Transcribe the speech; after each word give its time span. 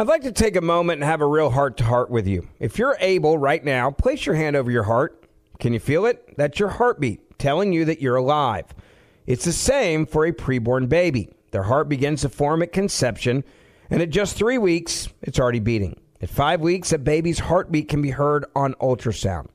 I'd 0.00 0.08
like 0.08 0.22
to 0.22 0.32
take 0.32 0.56
a 0.56 0.62
moment 0.62 1.02
and 1.02 1.10
have 1.10 1.20
a 1.20 1.26
real 1.26 1.50
heart 1.50 1.76
to 1.76 1.84
heart 1.84 2.08
with 2.08 2.26
you. 2.26 2.48
If 2.58 2.78
you're 2.78 2.96
able 3.00 3.36
right 3.36 3.62
now, 3.62 3.90
place 3.90 4.24
your 4.24 4.34
hand 4.34 4.56
over 4.56 4.70
your 4.70 4.84
heart. 4.84 5.26
Can 5.58 5.74
you 5.74 5.78
feel 5.78 6.06
it? 6.06 6.38
That's 6.38 6.58
your 6.58 6.70
heartbeat 6.70 7.38
telling 7.38 7.74
you 7.74 7.84
that 7.84 8.00
you're 8.00 8.16
alive. 8.16 8.64
It's 9.26 9.44
the 9.44 9.52
same 9.52 10.06
for 10.06 10.24
a 10.24 10.32
preborn 10.32 10.88
baby. 10.88 11.28
Their 11.50 11.64
heart 11.64 11.90
begins 11.90 12.22
to 12.22 12.30
form 12.30 12.62
at 12.62 12.72
conception, 12.72 13.44
and 13.90 14.00
at 14.00 14.08
just 14.08 14.38
three 14.38 14.56
weeks, 14.56 15.10
it's 15.20 15.38
already 15.38 15.60
beating. 15.60 16.00
At 16.22 16.30
five 16.30 16.62
weeks, 16.62 16.94
a 16.94 16.98
baby's 16.98 17.40
heartbeat 17.40 17.90
can 17.90 18.00
be 18.00 18.08
heard 18.08 18.46
on 18.56 18.72
ultrasound. 18.80 19.48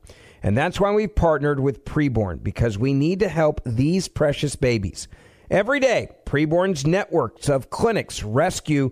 And 0.43 0.55
that's 0.55 0.79
why 0.79 0.91
we've 0.91 1.15
partnered 1.15 1.59
with 1.59 1.85
Preborn, 1.85 2.43
because 2.43 2.77
we 2.77 2.93
need 2.93 3.19
to 3.21 3.29
help 3.29 3.61
these 3.65 4.07
precious 4.07 4.55
babies. 4.55 5.07
Every 5.49 5.79
day, 5.79 6.09
Preborn's 6.27 6.85
networks 6.85 7.49
of 7.49 7.71
clinics 7.71 8.21
rescue 8.21 8.91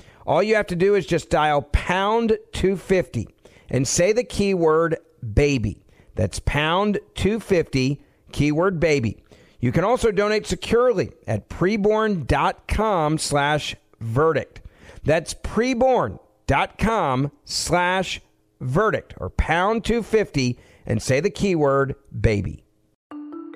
All 0.25 0.43
you 0.43 0.55
have 0.55 0.67
to 0.67 0.75
do 0.75 0.95
is 0.95 1.05
just 1.05 1.29
dial 1.29 1.61
pound 1.61 2.37
250 2.53 3.27
and 3.69 3.87
say 3.87 4.13
the 4.13 4.23
keyword 4.23 4.97
baby. 5.33 5.83
That's 6.15 6.39
pound 6.39 6.99
250, 7.15 8.01
keyword 8.31 8.79
baby. 8.79 9.23
You 9.59 9.71
can 9.71 9.83
also 9.83 10.11
donate 10.11 10.45
securely 10.45 11.11
at 11.27 11.49
preborn.com 11.49 13.17
slash 13.17 13.75
verdict. 13.99 14.61
That's 15.03 15.33
preborn.com 15.33 17.31
slash 17.45 18.21
verdict 18.59 19.13
or 19.17 19.29
pound 19.29 19.85
250 19.85 20.59
and 20.85 21.01
say 21.01 21.19
the 21.19 21.29
keyword 21.29 21.95
baby. 22.19 22.63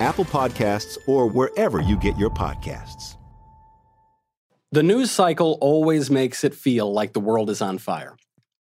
Apple 0.00 0.24
Podcasts, 0.24 0.98
or 1.06 1.26
wherever 1.26 1.80
you 1.80 1.96
get 1.96 2.16
your 2.18 2.30
podcasts. 2.30 3.16
The 4.70 4.82
news 4.82 5.10
cycle 5.10 5.56
always 5.60 6.10
makes 6.10 6.44
it 6.44 6.54
feel 6.54 6.92
like 6.92 7.14
the 7.14 7.20
world 7.20 7.48
is 7.48 7.62
on 7.62 7.78
fire. 7.78 8.16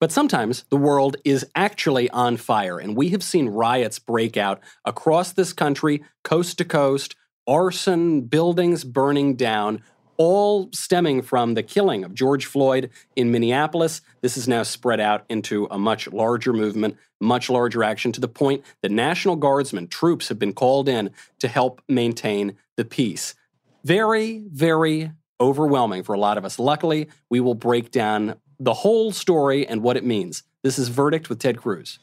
But 0.00 0.10
sometimes 0.10 0.64
the 0.70 0.78
world 0.78 1.18
is 1.26 1.46
actually 1.54 2.08
on 2.08 2.38
fire, 2.38 2.78
and 2.78 2.96
we 2.96 3.10
have 3.10 3.22
seen 3.22 3.50
riots 3.50 3.98
break 3.98 4.38
out 4.38 4.60
across 4.86 5.32
this 5.32 5.52
country, 5.52 6.02
coast 6.24 6.56
to 6.56 6.64
coast, 6.64 7.16
arson, 7.46 8.22
buildings 8.22 8.82
burning 8.82 9.36
down, 9.36 9.82
all 10.20 10.68
stemming 10.70 11.22
from 11.22 11.54
the 11.54 11.62
killing 11.62 12.04
of 12.04 12.12
George 12.12 12.44
Floyd 12.44 12.90
in 13.16 13.32
Minneapolis. 13.32 14.02
This 14.20 14.36
is 14.36 14.46
now 14.46 14.62
spread 14.62 15.00
out 15.00 15.24
into 15.30 15.66
a 15.70 15.78
much 15.78 16.12
larger 16.12 16.52
movement, 16.52 16.98
much 17.20 17.48
larger 17.48 17.82
action 17.82 18.12
to 18.12 18.20
the 18.20 18.28
point 18.28 18.62
that 18.82 18.90
National 18.90 19.34
Guardsmen, 19.34 19.88
troops, 19.88 20.28
have 20.28 20.38
been 20.38 20.52
called 20.52 20.90
in 20.90 21.08
to 21.38 21.48
help 21.48 21.80
maintain 21.88 22.58
the 22.76 22.84
peace. 22.84 23.34
Very, 23.82 24.44
very 24.52 25.10
overwhelming 25.40 26.02
for 26.02 26.14
a 26.14 26.20
lot 26.20 26.36
of 26.36 26.44
us. 26.44 26.58
Luckily, 26.58 27.08
we 27.30 27.40
will 27.40 27.54
break 27.54 27.90
down 27.90 28.34
the 28.58 28.74
whole 28.74 29.12
story 29.12 29.66
and 29.66 29.82
what 29.82 29.96
it 29.96 30.04
means. 30.04 30.42
This 30.62 30.78
is 30.78 30.88
Verdict 30.88 31.30
with 31.30 31.38
Ted 31.38 31.56
Cruz. 31.56 31.98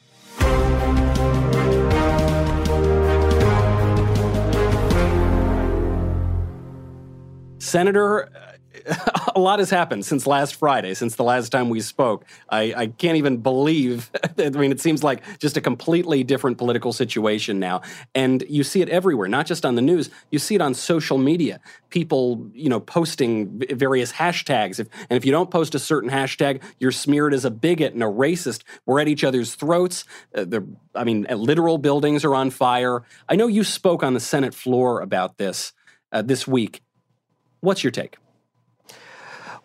Senator, 7.68 8.30
a 9.34 9.40
lot 9.40 9.58
has 9.58 9.70
happened 9.70 10.04
since 10.04 10.26
last 10.26 10.54
Friday, 10.54 10.94
since 10.94 11.16
the 11.16 11.22
last 11.24 11.50
time 11.50 11.68
we 11.68 11.80
spoke. 11.80 12.24
I, 12.48 12.74
I, 12.76 12.86
can't 12.86 13.16
even 13.16 13.38
believe. 13.38 14.10
I 14.38 14.50
mean, 14.50 14.72
it 14.72 14.80
seems 14.80 15.02
like 15.02 15.22
just 15.38 15.56
a 15.56 15.60
completely 15.60 16.24
different 16.24 16.58
political 16.58 16.92
situation 16.92 17.58
now, 17.58 17.82
and 18.14 18.44
you 18.48 18.64
see 18.64 18.80
it 18.80 18.88
everywhere. 18.88 19.28
Not 19.28 19.46
just 19.46 19.64
on 19.64 19.74
the 19.74 19.82
news, 19.82 20.10
you 20.30 20.38
see 20.38 20.54
it 20.54 20.60
on 20.60 20.74
social 20.74 21.18
media. 21.18 21.60
People, 21.90 22.48
you 22.54 22.68
know, 22.68 22.80
posting 22.80 23.62
various 23.70 24.12
hashtags. 24.12 24.80
If, 24.80 24.88
and 25.10 25.16
if 25.16 25.24
you 25.24 25.32
don't 25.32 25.50
post 25.50 25.74
a 25.74 25.78
certain 25.78 26.10
hashtag, 26.10 26.62
you're 26.78 26.92
smeared 26.92 27.34
as 27.34 27.44
a 27.44 27.50
bigot 27.50 27.94
and 27.94 28.02
a 28.02 28.06
racist. 28.06 28.62
We're 28.86 29.00
at 29.00 29.08
each 29.08 29.24
other's 29.24 29.54
throats. 29.54 30.04
Uh, 30.34 30.60
I 30.94 31.04
mean, 31.04 31.26
literal 31.30 31.78
buildings 31.78 32.24
are 32.24 32.34
on 32.34 32.50
fire. 32.50 33.02
I 33.28 33.36
know 33.36 33.46
you 33.46 33.64
spoke 33.64 34.02
on 34.02 34.14
the 34.14 34.20
Senate 34.20 34.54
floor 34.54 35.00
about 35.00 35.38
this 35.38 35.72
uh, 36.12 36.22
this 36.22 36.46
week. 36.46 36.82
What's 37.60 37.82
your 37.82 37.90
take? 37.90 38.16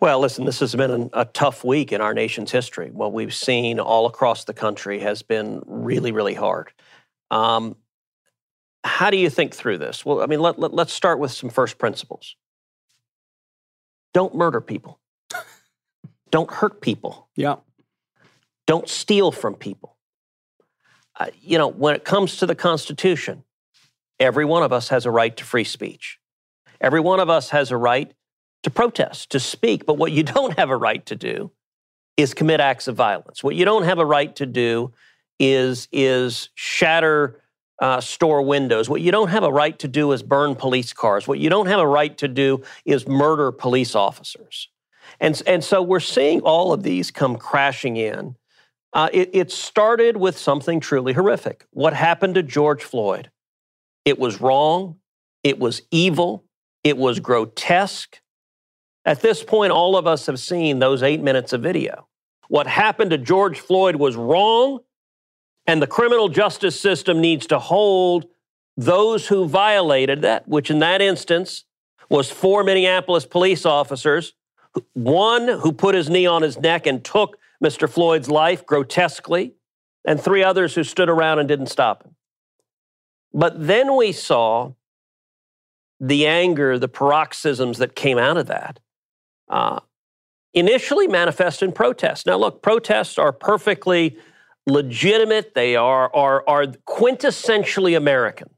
Well, 0.00 0.20
listen, 0.20 0.44
this 0.44 0.60
has 0.60 0.74
been 0.74 1.08
a 1.12 1.24
tough 1.24 1.64
week 1.64 1.92
in 1.92 2.00
our 2.00 2.12
nation's 2.12 2.50
history. 2.50 2.90
What 2.90 3.12
we've 3.12 3.32
seen 3.32 3.78
all 3.80 4.06
across 4.06 4.44
the 4.44 4.52
country 4.52 5.00
has 5.00 5.22
been 5.22 5.62
really, 5.66 6.12
really 6.12 6.34
hard. 6.34 6.72
Um, 7.30 7.76
how 8.82 9.10
do 9.10 9.16
you 9.16 9.30
think 9.30 9.54
through 9.54 9.78
this? 9.78 10.04
Well, 10.04 10.20
I 10.20 10.26
mean, 10.26 10.40
let, 10.40 10.58
let, 10.58 10.74
let's 10.74 10.92
start 10.92 11.18
with 11.18 11.30
some 11.30 11.48
first 11.48 11.78
principles. 11.78 12.36
Don't 14.12 14.34
murder 14.34 14.60
people. 14.60 15.00
Don't 16.30 16.50
hurt 16.50 16.80
people. 16.80 17.28
Yeah. 17.36 17.56
Don't 18.66 18.88
steal 18.88 19.30
from 19.32 19.54
people. 19.54 19.96
Uh, 21.18 21.26
you 21.40 21.58
know, 21.58 21.68
when 21.68 21.94
it 21.94 22.04
comes 22.04 22.38
to 22.38 22.46
the 22.46 22.54
Constitution, 22.54 23.44
every 24.18 24.44
one 24.44 24.62
of 24.62 24.72
us 24.72 24.88
has 24.88 25.06
a 25.06 25.10
right 25.10 25.36
to 25.36 25.44
free 25.44 25.64
speech. 25.64 26.18
Every 26.84 27.00
one 27.00 27.18
of 27.18 27.30
us 27.30 27.48
has 27.48 27.70
a 27.70 27.78
right 27.78 28.12
to 28.62 28.70
protest, 28.70 29.30
to 29.30 29.40
speak. 29.40 29.86
But 29.86 29.94
what 29.94 30.12
you 30.12 30.22
don't 30.34 30.58
have 30.58 30.68
a 30.68 30.76
right 30.76 31.04
to 31.06 31.16
do 31.16 31.50
is 32.18 32.34
commit 32.34 32.60
acts 32.60 32.86
of 32.88 32.94
violence. 32.94 33.42
What 33.42 33.56
you 33.56 33.64
don't 33.64 33.84
have 33.84 33.98
a 33.98 34.04
right 34.04 34.36
to 34.36 34.44
do 34.44 34.92
is, 35.40 35.88
is 35.90 36.50
shatter 36.54 37.40
uh, 37.80 38.00
store 38.00 38.42
windows. 38.42 38.88
What 38.88 39.00
you 39.00 39.10
don't 39.10 39.30
have 39.30 39.42
a 39.42 39.50
right 39.50 39.76
to 39.78 39.88
do 39.88 40.12
is 40.12 40.22
burn 40.22 40.54
police 40.54 40.92
cars. 40.92 41.26
What 41.26 41.38
you 41.38 41.48
don't 41.48 41.66
have 41.66 41.80
a 41.80 41.86
right 41.86 42.16
to 42.18 42.28
do 42.28 42.62
is 42.84 43.08
murder 43.08 43.50
police 43.50 43.94
officers. 43.94 44.68
And, 45.20 45.40
and 45.46 45.64
so 45.64 45.82
we're 45.82 46.00
seeing 46.00 46.42
all 46.42 46.72
of 46.72 46.82
these 46.82 47.10
come 47.10 47.36
crashing 47.36 47.96
in. 47.96 48.36
Uh, 48.92 49.08
it, 49.12 49.30
it 49.32 49.50
started 49.50 50.18
with 50.18 50.36
something 50.36 50.80
truly 50.80 51.14
horrific. 51.14 51.66
What 51.70 51.94
happened 51.94 52.34
to 52.34 52.42
George 52.42 52.84
Floyd? 52.84 53.30
It 54.04 54.18
was 54.18 54.40
wrong. 54.40 54.96
It 55.42 55.58
was 55.58 55.82
evil. 55.90 56.44
It 56.84 56.98
was 56.98 57.18
grotesque. 57.18 58.20
At 59.06 59.20
this 59.20 59.42
point, 59.42 59.72
all 59.72 59.96
of 59.96 60.06
us 60.06 60.26
have 60.26 60.38
seen 60.38 60.78
those 60.78 61.02
eight 61.02 61.22
minutes 61.22 61.52
of 61.52 61.62
video. 61.62 62.06
What 62.48 62.66
happened 62.66 63.10
to 63.10 63.18
George 63.18 63.58
Floyd 63.58 63.96
was 63.96 64.16
wrong, 64.16 64.80
and 65.66 65.80
the 65.80 65.86
criminal 65.86 66.28
justice 66.28 66.78
system 66.78 67.20
needs 67.20 67.46
to 67.48 67.58
hold 67.58 68.26
those 68.76 69.28
who 69.28 69.46
violated 69.46 70.22
that, 70.22 70.46
which 70.46 70.70
in 70.70 70.80
that 70.80 71.00
instance 71.00 71.64
was 72.10 72.30
four 72.30 72.62
Minneapolis 72.62 73.24
police 73.24 73.64
officers, 73.64 74.34
one 74.92 75.48
who 75.48 75.72
put 75.72 75.94
his 75.94 76.10
knee 76.10 76.26
on 76.26 76.42
his 76.42 76.58
neck 76.58 76.86
and 76.86 77.02
took 77.02 77.38
Mr. 77.62 77.88
Floyd's 77.88 78.28
life 78.28 78.66
grotesquely, 78.66 79.54
and 80.04 80.20
three 80.20 80.42
others 80.42 80.74
who 80.74 80.84
stood 80.84 81.08
around 81.08 81.38
and 81.38 81.48
didn't 81.48 81.68
stop 81.68 82.04
him. 82.04 82.14
But 83.32 83.66
then 83.66 83.96
we 83.96 84.12
saw 84.12 84.72
the 86.00 86.26
anger, 86.26 86.78
the 86.78 86.88
paroxysms 86.88 87.78
that 87.78 87.94
came 87.94 88.18
out 88.18 88.36
of 88.36 88.46
that, 88.46 88.80
uh, 89.48 89.80
initially 90.52 91.08
manifest 91.08 91.62
in 91.62 91.72
protests. 91.72 92.26
Now, 92.26 92.36
look, 92.36 92.62
protests 92.62 93.18
are 93.18 93.32
perfectly 93.32 94.18
legitimate, 94.66 95.54
they 95.54 95.76
are, 95.76 96.14
are, 96.14 96.42
are 96.48 96.66
quintessentially 96.88 97.96
American. 97.96 98.48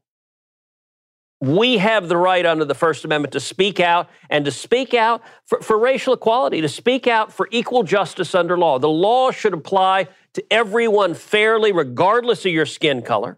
We 1.39 1.77
have 1.77 2.07
the 2.07 2.17
right 2.17 2.45
under 2.45 2.65
the 2.65 2.73
First 2.73 3.05
Amendment 3.05 3.33
to 3.33 3.39
speak 3.39 3.79
out 3.79 4.09
and 4.29 4.43
to 4.45 4.51
speak 4.51 4.95
out 4.95 5.21
for, 5.45 5.61
for, 5.61 5.77
racial 5.77 6.13
equality, 6.13 6.61
to 6.61 6.69
speak 6.69 7.05
out 7.05 7.31
for 7.31 7.47
equal 7.51 7.83
justice 7.83 8.33
under 8.33 8.57
law. 8.57 8.79
The 8.79 8.89
law 8.89 9.29
should 9.29 9.53
apply 9.53 10.07
to 10.33 10.43
everyone 10.51 11.13
fairly, 11.13 11.71
regardless 11.71 12.45
of 12.45 12.51
your 12.51 12.65
skin 12.65 13.03
color. 13.03 13.37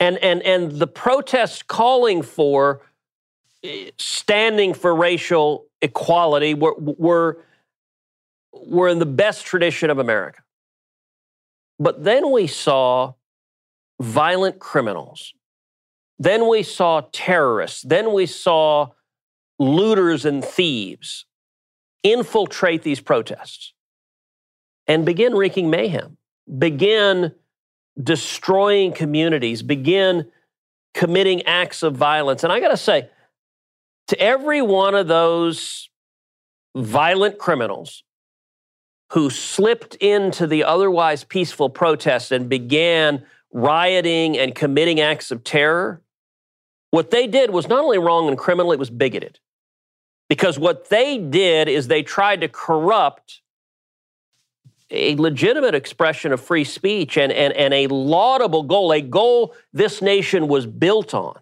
And, 0.00 0.18
and, 0.18 0.42
and 0.42 0.72
the 0.72 0.86
protests 0.86 1.62
calling 1.62 2.22
for 2.22 2.82
eh, 3.62 3.90
standing 3.98 4.74
for 4.74 4.94
racial 4.94 5.66
equality 5.80 6.54
were, 6.54 6.74
were, 6.78 7.44
were 8.52 8.88
in 8.88 8.98
the 8.98 9.06
best 9.06 9.46
tradition 9.46 9.90
of 9.90 9.98
America. 9.98 10.42
But 11.78 12.04
then 12.04 12.30
we 12.30 12.46
saw 12.46 13.14
violent 14.00 14.58
criminals 14.58 15.34
then 16.18 16.48
we 16.48 16.62
saw 16.62 17.02
terrorists. 17.12 17.82
Then 17.82 18.12
we 18.12 18.26
saw 18.26 18.88
looters 19.58 20.24
and 20.24 20.44
thieves 20.44 21.26
infiltrate 22.02 22.82
these 22.82 23.00
protests 23.00 23.72
and 24.86 25.06
begin 25.06 25.34
wreaking 25.34 25.70
mayhem, 25.70 26.18
begin 26.58 27.34
destroying 28.02 28.92
communities, 28.92 29.62
begin 29.62 30.30
committing 30.94 31.42
acts 31.42 31.82
of 31.82 31.96
violence. 31.96 32.44
And 32.44 32.52
I 32.52 32.60
got 32.60 32.68
to 32.68 32.76
say, 32.76 33.08
to 34.08 34.20
every 34.20 34.62
one 34.62 34.94
of 34.94 35.08
those 35.08 35.88
violent 36.76 37.38
criminals 37.38 38.02
who 39.12 39.30
slipped 39.30 39.94
into 39.96 40.46
the 40.46 40.64
otherwise 40.64 41.24
peaceful 41.24 41.70
protest 41.70 42.32
and 42.32 42.48
began 42.48 43.24
rioting 43.52 44.36
and 44.36 44.54
committing 44.54 45.00
acts 45.00 45.30
of 45.30 45.44
terror, 45.44 46.02
what 46.90 47.10
they 47.10 47.26
did 47.26 47.50
was 47.50 47.68
not 47.68 47.84
only 47.84 47.98
wrong 47.98 48.28
and 48.28 48.36
criminal, 48.36 48.72
it 48.72 48.78
was 48.78 48.90
bigoted. 48.90 49.38
Because 50.28 50.58
what 50.58 50.88
they 50.88 51.18
did 51.18 51.68
is 51.68 51.86
they 51.86 52.02
tried 52.02 52.40
to 52.40 52.48
corrupt 52.48 53.40
a 54.94 55.16
legitimate 55.16 55.74
expression 55.74 56.32
of 56.32 56.40
free 56.40 56.64
speech 56.64 57.16
and, 57.16 57.32
and, 57.32 57.52
and 57.54 57.74
a 57.74 57.86
laudable 57.88 58.62
goal, 58.62 58.92
a 58.92 59.00
goal 59.00 59.54
this 59.72 60.00
nation 60.00 60.48
was 60.48 60.66
built 60.66 61.14
on. 61.14 61.38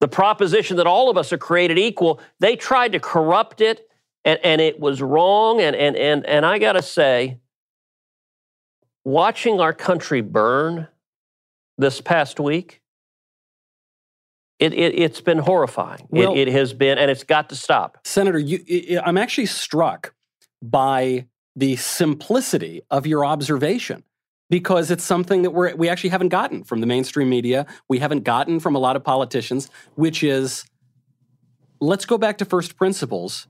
The 0.00 0.08
proposition 0.08 0.76
that 0.76 0.86
all 0.86 1.08
of 1.08 1.16
us 1.16 1.32
are 1.32 1.38
created 1.38 1.78
equal, 1.78 2.20
they 2.40 2.56
tried 2.56 2.92
to 2.92 3.00
corrupt 3.00 3.60
it 3.60 3.88
and, 4.24 4.38
and 4.42 4.60
it 4.60 4.78
was 4.78 5.00
wrong. 5.00 5.60
And, 5.60 5.74
and, 5.74 5.96
and, 5.96 6.26
and 6.26 6.44
I 6.44 6.58
got 6.58 6.72
to 6.72 6.82
say, 6.82 7.38
watching 9.04 9.60
our 9.60 9.72
country 9.72 10.20
burn 10.20 10.88
this 11.78 12.00
past 12.00 12.40
week, 12.40 12.82
it, 14.58 14.72
it, 14.72 14.98
has 14.98 15.20
been 15.20 15.38
horrifying. 15.38 16.08
Well, 16.10 16.32
it, 16.32 16.48
it, 16.48 16.52
has 16.52 16.72
been, 16.72 16.98
and 16.98 17.10
it's 17.10 17.24
got 17.24 17.50
to 17.50 17.56
stop. 17.56 17.98
Senator, 18.04 18.38
you, 18.38 19.00
I'm 19.04 19.18
actually 19.18 19.46
struck 19.46 20.14
by 20.62 21.26
the 21.56 21.76
simplicity 21.76 22.82
of 22.90 23.06
your 23.06 23.24
observation 23.24 24.04
because 24.48 24.90
it's 24.90 25.02
something 25.02 25.42
that 25.42 25.50
we're, 25.50 25.74
we 25.74 25.88
actually 25.88 26.10
haven't 26.10 26.28
gotten 26.28 26.62
from 26.62 26.80
the 26.80 26.86
mainstream 26.86 27.28
media. 27.28 27.66
We 27.88 27.98
haven't 27.98 28.22
gotten 28.22 28.60
from 28.60 28.76
a 28.76 28.78
lot 28.78 28.94
of 28.94 29.02
politicians, 29.02 29.70
which 29.94 30.22
is 30.22 30.64
let's 31.80 32.04
go 32.04 32.18
back 32.18 32.38
to 32.38 32.44
first 32.44 32.76
principles. 32.76 33.48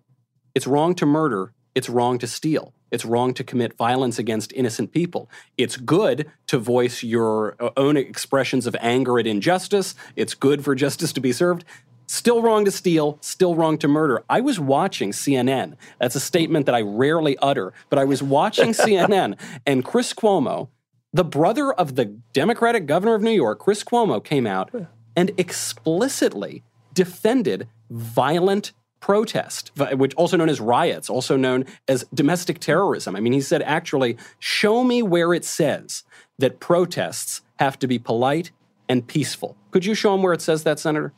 It's 0.54 0.66
wrong 0.66 0.94
to 0.94 1.06
murder, 1.06 1.52
it's 1.74 1.88
wrong 1.88 2.18
to 2.20 2.26
steal. 2.26 2.72
It's 2.92 3.04
wrong 3.04 3.34
to 3.34 3.44
commit 3.44 3.76
violence 3.76 4.18
against 4.18 4.52
innocent 4.52 4.92
people. 4.92 5.28
It's 5.58 5.76
good 5.76 6.30
to 6.46 6.58
voice 6.58 7.02
your 7.02 7.56
uh, 7.58 7.70
own 7.76 7.96
expressions 7.96 8.66
of 8.66 8.76
anger 8.80 9.18
at 9.18 9.26
injustice. 9.26 9.96
It's 10.14 10.34
good 10.34 10.64
for 10.64 10.74
justice 10.74 11.12
to 11.14 11.20
be 11.20 11.32
served. 11.32 11.64
Still 12.06 12.40
wrong 12.40 12.64
to 12.64 12.70
steal, 12.70 13.18
still 13.20 13.54
wrong 13.54 13.78
to 13.78 13.88
murder. 13.88 14.24
I 14.28 14.40
was 14.40 14.60
watching 14.60 15.10
CNN. 15.10 15.76
That's 15.98 16.14
a 16.14 16.20
statement 16.20 16.66
that 16.66 16.74
I 16.74 16.82
rarely 16.82 17.36
utter, 17.38 17.72
but 17.90 17.98
I 17.98 18.04
was 18.04 18.22
watching 18.22 18.70
CNN, 18.72 19.38
and 19.66 19.84
Chris 19.84 20.12
Cuomo, 20.12 20.68
the 21.12 21.24
brother 21.24 21.72
of 21.72 21.96
the 21.96 22.04
Democratic 22.32 22.86
governor 22.86 23.14
of 23.14 23.22
New 23.22 23.30
York, 23.30 23.58
Chris 23.58 23.82
Cuomo, 23.82 24.22
came 24.22 24.46
out 24.46 24.70
and 25.16 25.32
explicitly 25.38 26.62
defended 26.92 27.68
violent 27.90 28.72
protest, 29.00 29.70
which 29.92 30.14
also 30.14 30.36
known 30.36 30.48
as 30.48 30.60
riots, 30.60 31.08
also 31.08 31.36
known 31.36 31.64
as 31.88 32.04
domestic 32.12 32.58
terrorism. 32.58 33.14
I 33.14 33.20
mean, 33.20 33.32
he 33.32 33.40
said, 33.40 33.62
actually, 33.62 34.16
show 34.38 34.84
me 34.84 35.02
where 35.02 35.32
it 35.32 35.44
says 35.44 36.02
that 36.38 36.60
protests 36.60 37.42
have 37.58 37.78
to 37.78 37.86
be 37.86 37.98
polite 37.98 38.50
and 38.88 39.06
peaceful. 39.06 39.56
Could 39.70 39.84
you 39.84 39.94
show 39.94 40.14
him 40.14 40.22
where 40.22 40.32
it 40.32 40.42
says 40.42 40.64
that, 40.64 40.78
Senator? 40.78 41.12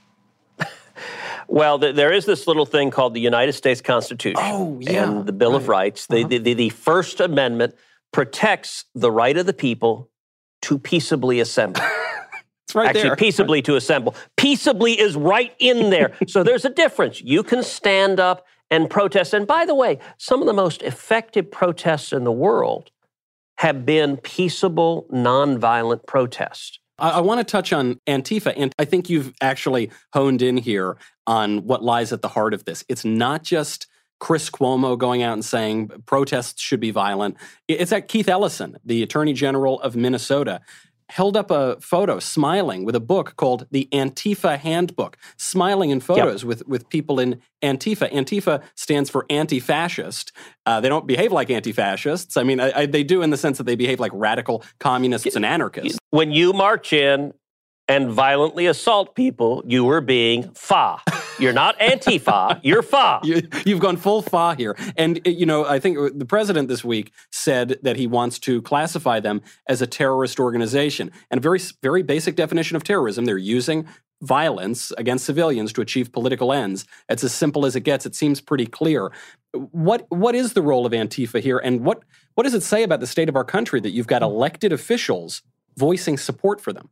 Well, 1.51 1.79
there 1.79 2.13
is 2.13 2.27
this 2.27 2.47
little 2.47 2.67
thing 2.67 2.91
called 2.91 3.15
the 3.15 3.21
United 3.21 3.55
States 3.55 3.81
Constitution 3.81 4.37
oh, 4.39 4.79
yeah. 4.81 5.05
and 5.05 5.27
the 5.27 5.33
Bill 5.33 5.53
right. 5.53 5.63
of 5.63 5.69
Rights. 5.69 6.07
The, 6.07 6.19
uh-huh. 6.19 6.39
the, 6.43 6.55
the 6.55 6.69
First 6.69 7.21
Amendment 7.21 7.75
protects 8.13 8.85
the 8.95 9.11
right 9.11 9.37
of 9.37 9.47
the 9.47 9.55
people 9.55 10.11
to 10.63 10.79
peaceably 10.79 11.41
assemble. 11.41 11.83
It's 12.69 12.75
right 12.75 12.89
Actually, 12.89 13.03
there. 13.05 13.17
peaceably 13.17 13.63
to 13.63 13.77
assemble. 13.77 14.15
Peaceably 14.37 15.01
is 15.01 15.17
right 15.17 15.55
in 15.59 15.89
there. 15.89 16.13
so 16.27 16.43
there's 16.43 16.67
a 16.67 16.71
difference. 16.71 17.23
You 17.23 17.43
can 17.43 17.63
stand 17.63 18.21
up 18.21 18.45
and 18.71 18.91
protest. 18.91 19.33
And 19.33 19.47
by 19.47 19.65
the 19.65 19.75
way, 19.75 19.99
some 20.19 20.43
of 20.43 20.47
the 20.47 20.53
most 20.53 20.83
effective 20.83 21.51
protests 21.51 22.13
in 22.13 22.25
the 22.25 22.33
world 22.33 22.91
have 23.57 23.87
been 23.87 24.19
peaceable, 24.19 25.07
nonviolent 25.11 26.05
protests. 26.07 26.79
I, 26.99 27.11
I 27.11 27.21
want 27.21 27.39
to 27.41 27.45
touch 27.45 27.73
on 27.73 28.01
Antifa, 28.07 28.53
and 28.57 28.75
I 28.79 28.85
think 28.85 29.09
you've 29.09 29.33
actually 29.41 29.91
honed 30.13 30.43
in 30.43 30.57
here 30.57 30.97
on 31.27 31.65
what 31.65 31.83
lies 31.83 32.13
at 32.13 32.23
the 32.23 32.29
heart 32.29 32.55
of 32.55 32.65
this. 32.65 32.85
It's 32.89 33.05
not 33.05 33.43
just 33.43 33.87
Chris 34.21 34.51
Cuomo 34.51 34.99
going 34.99 35.23
out 35.23 35.35
and 35.35 35.45
saying 35.45 35.91
protests 36.07 36.61
should 36.61 36.81
be 36.81 36.91
violent. 36.91 37.37
It's 37.69 37.91
that 37.91 38.09
Keith 38.09 38.29
Ellison, 38.29 38.77
the 38.85 39.03
Attorney 39.03 39.33
General 39.33 39.81
of 39.81 39.95
Minnesota, 39.95 40.61
held 41.09 41.37
up 41.37 41.51
a 41.51 41.81
photo 41.81 42.19
smiling 42.19 42.85
with 42.85 42.95
a 42.95 43.01
book 43.01 43.35
called 43.37 43.67
the 43.71 43.89
Antifa 43.93 44.59
Handbook, 44.59 45.17
smiling 45.37 45.91
in 45.91 46.01
photos 46.01 46.43
yep. 46.43 46.49
with, 46.49 46.69
with 46.69 46.89
people 46.89 47.19
in 47.19 47.41
Antifa. 47.63 48.13
Antifa 48.13 48.63
stands 48.75 49.11
for 49.11 49.27
anti 49.31 49.61
fascist. 49.61 50.33
Uh, 50.67 50.81
they 50.81 50.89
don't 50.89 51.07
behave 51.07 51.33
like 51.33 51.51
anti 51.51 51.73
fascists. 51.73 52.37
I 52.37 52.43
mean, 52.43 52.61
I, 52.61 52.73
I, 52.81 52.87
they 52.87 53.03
do 53.03 53.23
in 53.23 53.31
the 53.31 53.37
sense 53.37 53.59
that 53.59 53.65
they 53.65 53.77
behave 53.77 54.01
like 54.01 54.13
radical 54.15 54.63
communists 54.79 55.35
and 55.35 55.45
anarchists. 55.45 55.99
When 56.11 56.33
you 56.33 56.53
march 56.53 56.93
in 56.93 57.33
and 57.89 58.11
violently 58.11 58.67
assault 58.67 59.15
people, 59.15 59.63
you 59.67 59.89
are 59.89 60.01
being 60.01 60.51
fa. 60.55 61.01
You're 61.39 61.53
not 61.53 61.81
anti-fa, 61.81 62.61
you're 62.63 62.83
fa. 62.83 63.21
You, 63.25 63.43
have 63.67 63.79
gone 63.79 63.97
full 63.97 64.23
fa 64.23 64.55
here. 64.57 64.77
And, 64.97 65.21
uh, 65.27 65.31
you 65.31 65.47
know, 65.47 65.65
I 65.65 65.79
think 65.79 65.97
uh, 65.97 66.11
the 66.13 66.25
president 66.25 66.69
this 66.69 66.85
week 66.85 67.13
said 67.31 67.79
that 67.83 67.97
he 67.97 68.07
wants 68.07 68.39
to 68.41 68.61
classify 68.63 69.21
them 69.21 69.43
as 69.69 69.81
a 69.81 69.87
terrorist 69.87 70.41
organization. 70.41 71.13
And 71.31 71.39
a 71.39 71.43
very, 71.43 71.61
very 71.83 72.03
basic 72.03 72.35
definition 72.35 72.77
of 72.77 72.83
terrorism, 72.83 73.25
they're 73.25 73.39
using 73.39 73.87
violence 74.21 74.91
against 74.99 75.27
civilians 75.27 75.73
to 75.75 75.81
achieve 75.81 76.11
political 76.11 76.53
ends. 76.53 76.85
It's 77.09 77.23
as 77.23 77.33
simple 77.33 77.67
as 77.67 77.77
it 77.77 77.81
gets. 77.81 78.05
It 78.05 78.17
seems 78.17 78.41
pretty 78.41 78.67
clear. 78.67 79.13
What 79.53 80.07
what 80.11 80.35
is 80.35 80.55
the 80.55 80.63
role 80.63 80.87
of 80.87 80.93
Antifa 80.93 81.41
here, 81.41 81.59
and 81.59 81.85
what 81.85 82.03
what 82.35 82.45
does 82.45 82.55
it 82.55 82.63
say 82.63 82.83
about 82.83 83.01
the 83.01 83.07
state 83.07 83.29
of 83.29 83.37
our 83.37 83.45
country 83.45 83.81
that 83.81 83.91
you've 83.91 84.07
got 84.07 84.23
hmm. 84.23 84.29
elected 84.29 84.73
officials 84.73 85.43
voicing 85.77 86.17
support 86.17 86.61
for 86.61 86.73
them? 86.73 86.91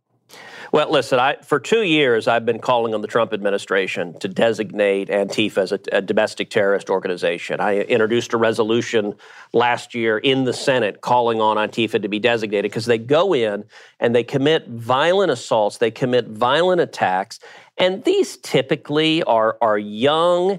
Well, 0.73 0.91
listen, 0.91 1.19
I, 1.19 1.37
for 1.43 1.61
two 1.61 1.83
years, 1.83 2.27
I've 2.27 2.45
been 2.45 2.59
calling 2.59 2.95
on 2.95 3.01
the 3.01 3.07
Trump 3.07 3.33
administration 3.33 4.19
to 4.19 4.29
designate 4.29 5.09
Antifa 5.09 5.59
as 5.59 5.73
a, 5.73 5.81
a, 5.93 6.03
domestic 6.03 6.51
terrorist 6.51 6.91
organization. 6.91 7.61
I 7.61 7.83
introduced 7.83 8.33
a 8.33 8.37
resolution 8.37 9.15
last 9.53 9.95
year 9.95 10.19
in 10.19 10.45
the 10.45 10.53
Senate 10.53 11.01
calling 11.01 11.41
on 11.41 11.57
Antifa 11.57 12.03
to 12.03 12.09
be 12.09 12.19
designated 12.19 12.71
because 12.71 12.87
they 12.87 12.99
go 12.99 13.33
in 13.33 13.65
and 14.01 14.15
they 14.15 14.25
commit 14.25 14.69
violent 14.69 15.31
assaults, 15.31 15.79
they 15.79 15.91
commit 15.91 16.27
violent 16.27 16.81
attacks, 16.81 17.39
and 17.79 18.03
these 18.05 18.37
typically 18.39 19.23
are, 19.23 19.57
are 19.61 19.79
young 19.79 20.59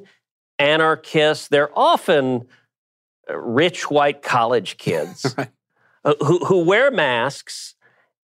anarchists. 0.59 1.47
They're 1.50 1.77
often 1.77 2.47
rich 3.29 3.89
white 3.89 4.21
college 4.21 4.77
kids 4.77 5.36
right. 5.38 5.50
who, 6.21 6.45
who 6.45 6.63
wear 6.63 6.91
masks 6.91 7.75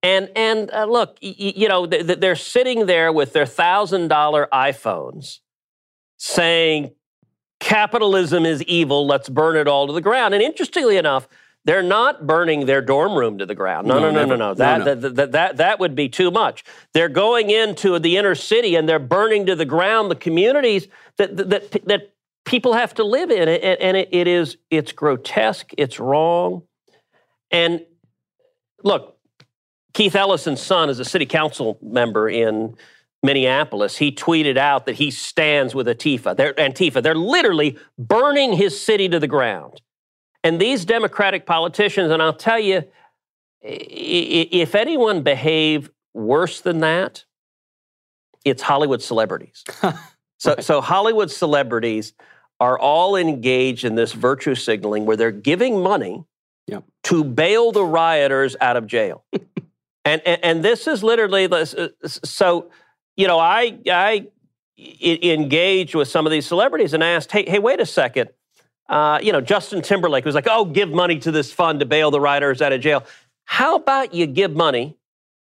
and 0.03 0.29
and 0.35 0.69
uh, 0.71 0.85
look, 0.85 1.17
y- 1.23 1.33
you 1.37 1.67
know, 1.67 1.87
th- 1.87 2.19
they're 2.19 2.35
sitting 2.35 2.85
there 2.85 3.11
with 3.11 3.33
their 3.33 3.45
thousand 3.45 4.09
dollar 4.09 4.47
iPhones, 4.53 5.39
saying 6.17 6.91
capitalism 7.59 8.45
is 8.45 8.61
evil. 8.63 9.07
Let's 9.07 9.29
burn 9.29 9.55
it 9.55 9.67
all 9.67 9.87
to 9.87 9.93
the 9.93 10.01
ground. 10.01 10.33
And 10.33 10.43
interestingly 10.43 10.97
enough, 10.97 11.27
they're 11.65 11.81
not 11.81 12.27
burning 12.27 12.65
their 12.65 12.81
dorm 12.81 13.15
room 13.15 13.37
to 13.37 13.45
the 13.45 13.55
ground. 13.55 13.87
No, 13.87 13.97
no, 13.99 14.11
no, 14.11 14.25
no, 14.25 14.35
no. 14.35 14.35
no. 14.35 14.53
That, 14.53 14.79
no, 14.79 14.85
no. 14.85 14.95
That, 14.95 15.15
that, 15.15 15.31
that, 15.31 15.57
that 15.57 15.79
would 15.79 15.95
be 15.95 16.09
too 16.09 16.29
much. 16.29 16.65
They're 16.93 17.07
going 17.07 17.49
into 17.49 17.97
the 17.99 18.17
inner 18.17 18.35
city 18.35 18.75
and 18.75 18.87
they're 18.87 18.99
burning 18.99 19.45
to 19.45 19.55
the 19.55 19.65
ground 19.65 20.11
the 20.11 20.15
communities 20.15 20.89
that, 21.17 21.37
that, 21.37 21.71
that 21.85 22.13
people 22.43 22.73
have 22.73 22.93
to 22.95 23.05
live 23.05 23.31
in. 23.31 23.47
And, 23.47 23.63
and 23.63 23.97
it, 23.97 24.09
it 24.11 24.27
is, 24.27 24.57
it's 24.69 24.91
grotesque, 24.91 25.73
it's 25.77 26.01
wrong. 26.01 26.63
And 27.49 27.85
look, 28.83 29.12
Keith 29.93 30.15
Ellison's 30.15 30.61
son 30.61 30.89
is 30.89 30.99
a 30.99 31.05
city 31.05 31.25
council 31.25 31.77
member 31.81 32.27
in 32.27 32.75
Minneapolis. 33.21 33.97
He 33.97 34.11
tweeted 34.11 34.57
out 34.57 34.85
that 34.85 34.95
he 34.95 35.11
stands 35.11 35.75
with 35.75 35.87
Antifa. 35.87 36.35
They're, 36.35 36.53
Antifa. 36.53 37.01
They're 37.01 37.15
literally 37.15 37.77
burning 37.97 38.53
his 38.53 38.79
city 38.79 39.07
to 39.09 39.19
the 39.19 39.27
ground. 39.27 39.81
And 40.43 40.59
these 40.59 40.83
Democratic 40.83 41.45
politicians, 41.45 42.11
and 42.11 42.21
I'll 42.21 42.33
tell 42.33 42.59
you, 42.59 42.83
if 43.61 44.75
anyone 44.75 45.21
behave 45.21 45.89
worse 46.13 46.59
than 46.59 46.79
that, 46.79 47.23
it's 48.43 48.61
Hollywood 48.61 49.01
celebrities. 49.01 49.63
so, 50.37 50.55
so 50.59 50.81
Hollywood 50.81 51.31
celebrities 51.31 52.13
are 52.59 52.77
all 52.77 53.15
engaged 53.15 53.85
in 53.85 53.95
this 53.95 54.11
virtue 54.11 54.55
signaling 54.55 55.05
where 55.05 55.15
they're 55.15 55.31
giving 55.31 55.81
money 55.81 56.25
yep. 56.67 56.83
to 57.03 57.23
bail 57.23 57.71
the 57.71 57.85
rioters 57.85 58.55
out 58.59 58.75
of 58.75 58.85
jail. 58.85 59.23
And, 60.05 60.21
and, 60.25 60.43
and 60.43 60.65
this 60.65 60.87
is 60.87 61.03
literally 61.03 61.45
uh, 61.45 61.65
so. 62.03 62.69
You 63.15 63.27
know, 63.27 63.37
I 63.37 63.77
I 63.87 64.27
engaged 64.77 65.93
with 65.93 66.07
some 66.07 66.25
of 66.25 66.31
these 66.31 66.47
celebrities 66.47 66.93
and 66.93 67.03
asked, 67.03 67.31
hey, 67.31 67.45
hey, 67.47 67.59
wait 67.59 67.79
a 67.79 67.85
second. 67.85 68.29
Uh, 68.89 69.19
you 69.21 69.31
know, 69.31 69.39
Justin 69.39 69.81
Timberlake 69.81 70.25
was 70.25 70.35
like, 70.35 70.47
oh, 70.49 70.65
give 70.65 70.89
money 70.89 71.19
to 71.19 71.31
this 71.31 71.53
fund 71.53 71.79
to 71.79 71.85
bail 71.85 72.11
the 72.11 72.19
rioters 72.19 72.61
out 72.61 72.73
of 72.73 72.81
jail. 72.81 73.03
How 73.45 73.75
about 73.75 74.13
you 74.13 74.25
give 74.25 74.55
money 74.55 74.97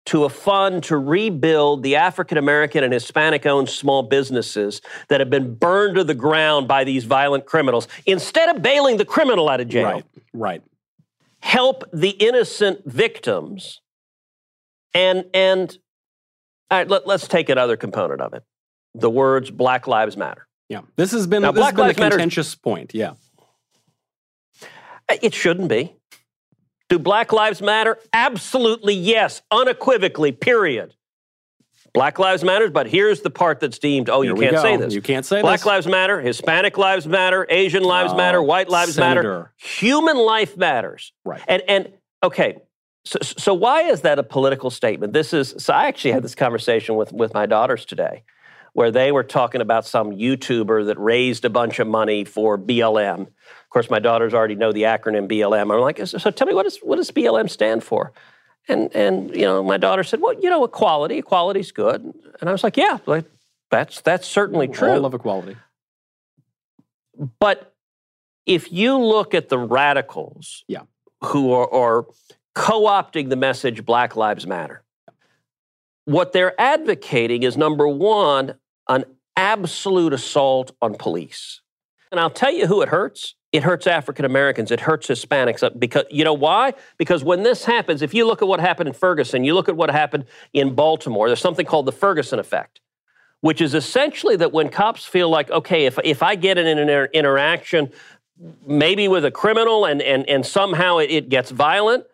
to 0.05 0.25
a 0.25 0.29
fund 0.29 0.83
to 0.83 0.97
rebuild 0.97 1.83
the 1.83 1.95
African 1.95 2.37
American 2.37 2.83
and 2.83 2.91
Hispanic 2.91 3.45
owned 3.45 3.69
small 3.69 4.03
businesses 4.03 4.81
that 5.07 5.21
have 5.21 5.29
been 5.29 5.55
burned 5.55 5.95
to 5.95 6.03
the 6.03 6.13
ground 6.13 6.67
by 6.67 6.83
these 6.83 7.05
violent 7.05 7.45
criminals 7.45 7.87
instead 8.05 8.53
of 8.53 8.61
bailing 8.61 8.97
the 8.97 9.05
criminal 9.05 9.47
out 9.47 9.61
of 9.61 9.69
jail? 9.69 9.85
Right, 9.85 10.05
right. 10.33 10.63
Help 11.39 11.85
the 11.93 12.09
innocent 12.09 12.81
victims 12.85 13.79
and 14.93 15.25
and 15.33 15.77
all 16.73 16.79
right, 16.79 16.87
let, 16.89 17.07
us 17.07 17.27
take 17.27 17.49
another 17.49 17.77
component 17.77 18.19
of 18.19 18.33
it. 18.33 18.43
The 18.95 19.09
words 19.09 19.51
Black 19.51 19.87
Lives 19.87 20.17
Matter. 20.17 20.47
Yeah. 20.69 20.81
This 20.95 21.11
has 21.11 21.27
been, 21.27 21.43
now, 21.43 21.51
this 21.51 21.59
Black 21.59 21.73
has 21.73 21.77
been 21.77 21.85
Lives 21.85 21.97
a 21.97 22.01
contentious 22.09 22.55
Matter, 22.55 22.61
point. 22.63 22.95
Yeah. 22.95 23.13
Uh, 25.07 25.17
it 25.21 25.35
shouldn't 25.35 25.67
be. 25.67 25.95
Do 26.89 26.97
Black 26.97 27.31
Lives 27.31 27.61
Matter? 27.61 27.99
Absolutely 28.11 28.95
yes, 28.95 29.41
unequivocally, 29.51 30.31
period. 30.31 30.95
Black 31.93 32.17
Lives 32.17 32.43
Matters, 32.43 32.71
but 32.71 32.87
here's 32.87 33.21
the 33.21 33.29
part 33.29 33.59
that's 33.59 33.77
deemed, 33.77 34.09
oh, 34.09 34.21
Here 34.21 34.35
you 34.35 34.41
can't 34.41 34.57
say 34.57 34.77
this. 34.77 34.95
You 34.95 35.01
can't 35.01 35.25
say 35.25 35.41
Black 35.41 35.59
this. 35.59 35.63
Black 35.63 35.75
Lives 35.75 35.87
Matter, 35.87 36.21
Hispanic 36.21 36.77
Lives 36.77 37.05
Matter, 37.05 37.45
Asian 37.49 37.83
Lives 37.83 38.13
oh, 38.13 38.17
Matter, 38.17 38.41
White 38.41 38.67
Lives 38.67 38.95
Senator. 38.95 39.21
Matter. 39.21 39.53
Human 39.57 40.17
life 40.17 40.57
matters. 40.57 41.13
Right. 41.23 41.41
And 41.47 41.61
and 41.67 41.93
okay, 42.23 42.57
so, 43.05 43.19
so 43.21 43.53
why 43.53 43.83
is 43.83 44.01
that 44.01 44.17
a 44.19 44.23
political 44.23 44.69
statement? 44.69 45.13
This 45.13 45.33
is 45.33 45.53
so 45.57 45.73
I 45.73 45.87
actually 45.87 46.11
had 46.11 46.23
this 46.23 46.35
conversation 46.35 46.95
with 46.95 47.11
with 47.11 47.33
my 47.33 47.45
daughters 47.45 47.85
today, 47.85 48.23
where 48.73 48.91
they 48.91 49.11
were 49.11 49.23
talking 49.23 49.61
about 49.61 49.85
some 49.85 50.11
YouTuber 50.11 50.85
that 50.85 50.97
raised 50.97 51.43
a 51.43 51.49
bunch 51.49 51.79
of 51.79 51.87
money 51.87 52.23
for 52.23 52.57
BLM. 52.57 53.21
Of 53.21 53.69
course, 53.69 53.89
my 53.89 53.99
daughters 53.99 54.33
already 54.33 54.55
know 54.55 54.71
the 54.71 54.83
acronym 54.83 55.29
BLM. 55.29 55.73
I'm 55.73 55.81
like, 55.81 56.05
so 56.05 56.31
tell 56.31 56.47
me 56.47 56.53
what 56.53 56.63
does 56.63 56.79
what 56.79 56.95
does 56.95 57.11
BLM 57.11 57.49
stand 57.49 57.83
for? 57.83 58.13
And 58.69 58.93
and 58.95 59.35
you 59.35 59.41
know, 59.41 59.61
my 59.63 59.77
daughter 59.77 60.03
said, 60.03 60.21
well, 60.21 60.33
you 60.39 60.49
know, 60.49 60.63
equality. 60.63 61.17
Equality's 61.17 61.71
good. 61.73 62.01
And 62.39 62.49
I 62.49 62.51
was 62.53 62.63
like, 62.63 62.77
yeah, 62.77 62.99
like 63.05 63.25
that's 63.69 63.99
that's 64.01 64.27
certainly 64.27 64.69
true. 64.69 64.89
I 64.89 64.97
love 64.97 65.13
equality. 65.13 65.57
But 67.39 67.73
if 68.45 68.71
you 68.71 68.97
look 68.97 69.33
at 69.33 69.49
the 69.49 69.57
radicals, 69.57 70.63
yeah. 70.67 70.81
who 71.21 71.53
are, 71.53 71.71
are 71.71 72.05
co 72.53 72.83
opting 72.83 73.29
the 73.29 73.35
message 73.35 73.85
Black 73.85 74.15
Lives 74.15 74.45
Matter. 74.45 74.83
What 76.05 76.33
they're 76.33 76.59
advocating 76.59 77.43
is 77.43 77.55
number 77.55 77.87
one, 77.87 78.55
an 78.87 79.05
absolute 79.35 80.13
assault 80.13 80.71
on 80.81 80.95
police. 80.95 81.61
And 82.11 82.19
I'll 82.19 82.29
tell 82.29 82.51
you 82.51 82.67
who 82.67 82.81
it 82.81 82.89
hurts. 82.89 83.35
It 83.51 83.63
hurts 83.63 83.87
African 83.87 84.25
Americans. 84.25 84.71
It 84.71 84.81
hurts 84.81 85.07
Hispanics. 85.07 85.63
Uh, 85.63 85.69
because 85.77 86.05
you 86.09 86.23
know 86.23 86.33
why? 86.33 86.73
Because 86.97 87.23
when 87.23 87.43
this 87.43 87.65
happens, 87.65 88.01
if 88.01 88.13
you 88.13 88.25
look 88.25 88.41
at 88.41 88.47
what 88.47 88.59
happened 88.59 88.87
in 88.87 88.93
Ferguson, 88.93 89.43
you 89.43 89.53
look 89.53 89.69
at 89.69 89.77
what 89.77 89.91
happened 89.91 90.25
in 90.53 90.75
Baltimore. 90.75 91.27
There's 91.29 91.39
something 91.39 91.65
called 91.65 91.85
the 91.85 91.91
Ferguson 91.91 92.39
effect, 92.39 92.81
which 93.41 93.61
is 93.61 93.75
essentially 93.75 94.35
that 94.37 94.51
when 94.51 94.69
cops 94.69 95.05
feel 95.05 95.29
like, 95.29 95.51
okay, 95.51 95.85
if 95.85 95.99
if 96.03 96.23
I 96.23 96.35
get 96.35 96.57
in 96.57 96.65
an 96.65 96.79
inter- 96.79 97.09
interaction, 97.13 97.91
maybe 98.65 99.07
with 99.07 99.23
a 99.23 99.31
criminal, 99.31 99.85
and 99.85 100.01
and 100.01 100.27
and 100.27 100.45
somehow 100.45 100.97
it, 100.97 101.11
it 101.11 101.29
gets 101.29 101.51
violent, 101.51 102.05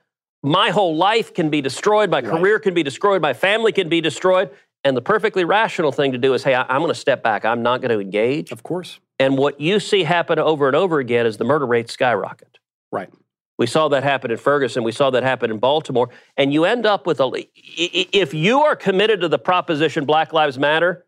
my 0.44 0.70
whole 0.70 0.96
life 0.96 1.34
can 1.34 1.50
be 1.50 1.62
destroyed, 1.62 2.10
my 2.10 2.22
right. 2.22 2.26
career 2.26 2.60
can 2.60 2.74
be 2.74 2.84
destroyed, 2.84 3.22
my 3.22 3.34
family 3.34 3.72
can 3.72 3.90
be 3.90 4.02
destroyed. 4.02 4.50
And 4.86 4.96
the 4.96 5.02
perfectly 5.02 5.44
rational 5.44 5.92
thing 5.92 6.14
to 6.14 6.18
do 6.18 6.34
is, 6.34 6.44
hey, 6.44 6.54
I, 6.54 6.62
am 6.74 6.82
going 6.82 6.94
to 6.94 7.00
step 7.00 7.22
back. 7.22 7.44
I'm 7.44 7.62
not 7.62 7.82
going 7.82 7.92
to 7.92 8.00
engage. 8.00 8.52
Of 8.52 8.64
course. 8.64 9.00
And 9.20 9.38
what 9.38 9.60
you 9.60 9.80
see 9.82 10.04
happen 10.04 10.40
over 10.40 10.68
and 10.68 10.76
over 10.76 11.00
again 11.00 11.26
is 11.26 11.36
the 11.36 11.44
murder 11.44 11.66
rate 11.66 11.90
skyrocket. 11.90 12.60
Right. 12.90 13.10
We 13.58 13.68
saw 13.68 13.90
that 13.90 14.04
happen 14.04 14.32
in 14.32 14.38
Ferguson. 14.38 14.84
We 14.84 14.94
saw 14.94 15.10
that 15.10 15.24
happen 15.24 15.52
in 15.52 15.60
Baltimore. 15.60 16.10
And 16.38 16.54
you 16.54 16.64
end 16.64 16.86
up 16.86 17.06
with 17.06 17.20
a. 17.20 17.30
If 17.56 18.34
you 18.34 18.62
are 18.62 18.78
committed 18.78 19.20
to 19.20 19.28
the 19.28 19.38
proposition 19.38 20.06
Black 20.06 20.32
Lives 20.32 20.58
Matter, 20.58 21.06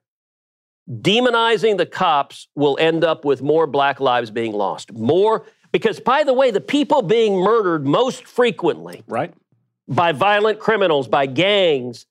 demonizing 0.89 1.77
the 1.77 1.85
cops 1.85 2.50
will 2.55 2.77
end 2.77 3.05
up 3.05 3.23
with 3.23 3.41
more 3.41 3.67
Black 3.67 4.01
lives 4.01 4.31
being 4.31 4.51
lost. 4.51 4.91
More 4.91 5.45
because, 5.71 5.99
by 5.99 6.23
the 6.23 6.33
way, 6.33 6.51
the 6.51 6.61
people 6.61 7.01
being 7.01 7.35
murdered 7.35 7.85
most 7.85 8.25
frequently 8.25 9.03
right. 9.07 9.33
by 9.87 10.11
violent 10.11 10.59
criminals, 10.59 11.07
by 11.07 11.25
gangs, 11.25 12.05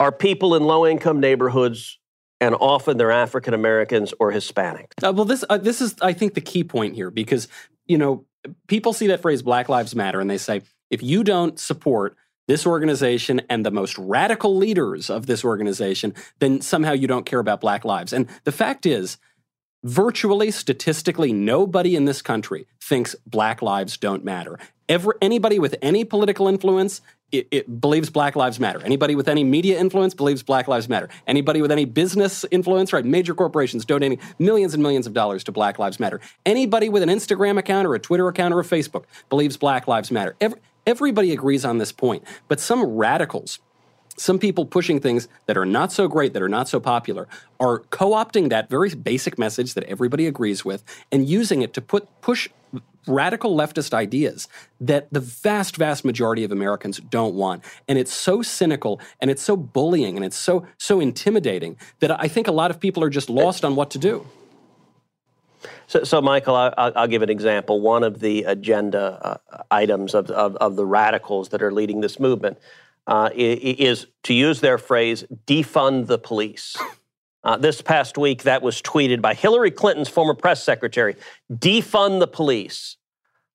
are 0.00 0.12
people 0.12 0.54
in 0.54 0.64
low 0.64 0.86
income 0.86 1.20
neighborhoods, 1.20 1.98
and 2.40 2.54
often 2.54 2.96
they're 2.96 3.10
African 3.10 3.54
Americans 3.54 4.14
or 4.20 4.30
Hispanic. 4.30 4.94
Uh, 5.02 5.12
well, 5.12 5.24
this, 5.24 5.44
uh, 5.48 5.58
this 5.58 5.80
is, 5.80 5.96
I 6.00 6.12
think, 6.12 6.34
the 6.34 6.40
key 6.40 6.62
point 6.62 6.94
here 6.94 7.10
because, 7.10 7.48
you 7.86 7.98
know, 7.98 8.24
people 8.68 8.92
see 8.92 9.08
that 9.08 9.20
phrase 9.20 9.42
Black 9.42 9.68
Lives 9.68 9.96
Matter 9.96 10.20
and 10.20 10.30
they 10.30 10.38
say, 10.38 10.62
if 10.90 11.02
you 11.02 11.24
don't 11.24 11.58
support 11.58 12.16
this 12.46 12.66
organization 12.66 13.42
and 13.50 13.64
the 13.64 13.70
most 13.70 13.96
radical 13.98 14.56
leaders 14.56 15.10
of 15.10 15.26
this 15.26 15.44
organization, 15.44 16.14
then 16.38 16.60
somehow 16.60 16.92
you 16.92 17.06
don't 17.06 17.26
care 17.26 17.40
about 17.40 17.60
Black 17.60 17.84
lives. 17.84 18.12
And 18.12 18.26
the 18.44 18.52
fact 18.52 18.86
is, 18.86 19.18
virtually 19.84 20.50
statistically 20.50 21.32
nobody 21.32 21.94
in 21.96 22.04
this 22.04 22.22
country 22.22 22.66
thinks 22.80 23.14
black 23.26 23.62
lives 23.62 23.96
don't 23.96 24.24
matter. 24.24 24.58
Every, 24.88 25.14
anybody 25.20 25.58
with 25.58 25.76
any 25.82 26.04
political 26.04 26.48
influence 26.48 27.00
it, 27.30 27.46
it, 27.50 27.80
believes 27.80 28.08
black 28.08 28.36
lives 28.36 28.58
matter. 28.58 28.80
Anybody 28.82 29.14
with 29.14 29.28
any 29.28 29.44
media 29.44 29.78
influence 29.78 30.14
believes 30.14 30.42
black 30.42 30.66
lives 30.66 30.88
matter. 30.88 31.10
Anybody 31.26 31.60
with 31.60 31.70
any 31.70 31.84
business 31.84 32.44
influence 32.50 32.92
right 32.92 33.04
major 33.04 33.34
corporations 33.34 33.84
donating 33.84 34.18
millions 34.38 34.72
and 34.72 34.82
millions 34.82 35.06
of 35.06 35.12
dollars 35.12 35.44
to 35.44 35.52
black 35.52 35.78
lives 35.78 36.00
matter. 36.00 36.20
Anybody 36.46 36.88
with 36.88 37.02
an 37.02 37.10
instagram 37.10 37.58
account 37.58 37.86
or 37.86 37.94
a 37.94 37.98
twitter 37.98 38.28
account 38.28 38.54
or 38.54 38.60
a 38.60 38.64
facebook 38.64 39.04
believes 39.28 39.58
black 39.58 39.86
lives 39.86 40.10
matter. 40.10 40.36
Every, 40.40 40.58
everybody 40.86 41.32
agrees 41.32 41.66
on 41.66 41.76
this 41.76 41.92
point 41.92 42.24
but 42.48 42.60
some 42.60 42.82
radicals 42.82 43.58
some 44.18 44.38
people 44.38 44.66
pushing 44.66 45.00
things 45.00 45.28
that 45.46 45.56
are 45.56 45.66
not 45.66 45.92
so 45.92 46.08
great, 46.08 46.32
that 46.34 46.42
are 46.42 46.48
not 46.48 46.68
so 46.68 46.80
popular, 46.80 47.28
are 47.60 47.80
co 47.90 48.10
opting 48.10 48.50
that 48.50 48.68
very 48.68 48.94
basic 48.94 49.38
message 49.38 49.74
that 49.74 49.84
everybody 49.84 50.26
agrees 50.26 50.64
with 50.64 50.84
and 51.10 51.28
using 51.28 51.62
it 51.62 51.72
to 51.74 51.80
put 51.80 52.08
push 52.20 52.48
radical 53.06 53.56
leftist 53.56 53.94
ideas 53.94 54.48
that 54.80 55.08
the 55.10 55.20
vast, 55.20 55.76
vast 55.76 56.04
majority 56.04 56.44
of 56.44 56.52
Americans 56.52 57.00
don't 57.10 57.34
want. 57.34 57.64
And 57.88 57.98
it's 57.98 58.12
so 58.12 58.42
cynical 58.42 59.00
and 59.20 59.30
it's 59.30 59.42
so 59.42 59.56
bullying 59.56 60.16
and 60.16 60.24
it's 60.24 60.36
so 60.36 60.66
so 60.76 61.00
intimidating 61.00 61.76
that 62.00 62.20
I 62.20 62.28
think 62.28 62.46
a 62.46 62.52
lot 62.52 62.70
of 62.70 62.78
people 62.78 63.02
are 63.02 63.10
just 63.10 63.30
lost 63.30 63.64
on 63.64 63.76
what 63.76 63.90
to 63.90 63.98
do. 63.98 64.26
So, 65.86 66.04
so 66.04 66.20
Michael, 66.20 66.54
I, 66.54 66.92
will 66.94 67.06
give 67.08 67.22
an 67.22 67.30
example. 67.30 67.80
One 67.80 68.04
of 68.04 68.20
the 68.20 68.44
agenda 68.44 69.40
uh, 69.50 69.62
items 69.70 70.14
of, 70.14 70.30
of, 70.30 70.54
of, 70.56 70.76
the 70.76 70.86
radicals 70.86 71.48
that 71.48 71.62
are 71.62 71.72
leading 71.72 72.00
this 72.00 72.20
movement 72.20 72.58
uh, 73.08 73.30
is, 73.34 74.06
to 74.24 74.34
use 74.34 74.60
their 74.60 74.78
phrase, 74.78 75.24
defund 75.46 76.06
the 76.06 76.18
police. 76.18 76.76
Uh, 77.44 77.56
this 77.56 77.80
past 77.80 78.18
week, 78.18 78.42
that 78.42 78.62
was 78.62 78.82
tweeted 78.82 79.22
by 79.22 79.32
Hillary 79.32 79.70
Clinton's 79.70 80.08
former 80.08 80.34
press 80.34 80.62
secretary 80.62 81.14
defund 81.50 82.18
the 82.18 82.26
police. 82.26 82.96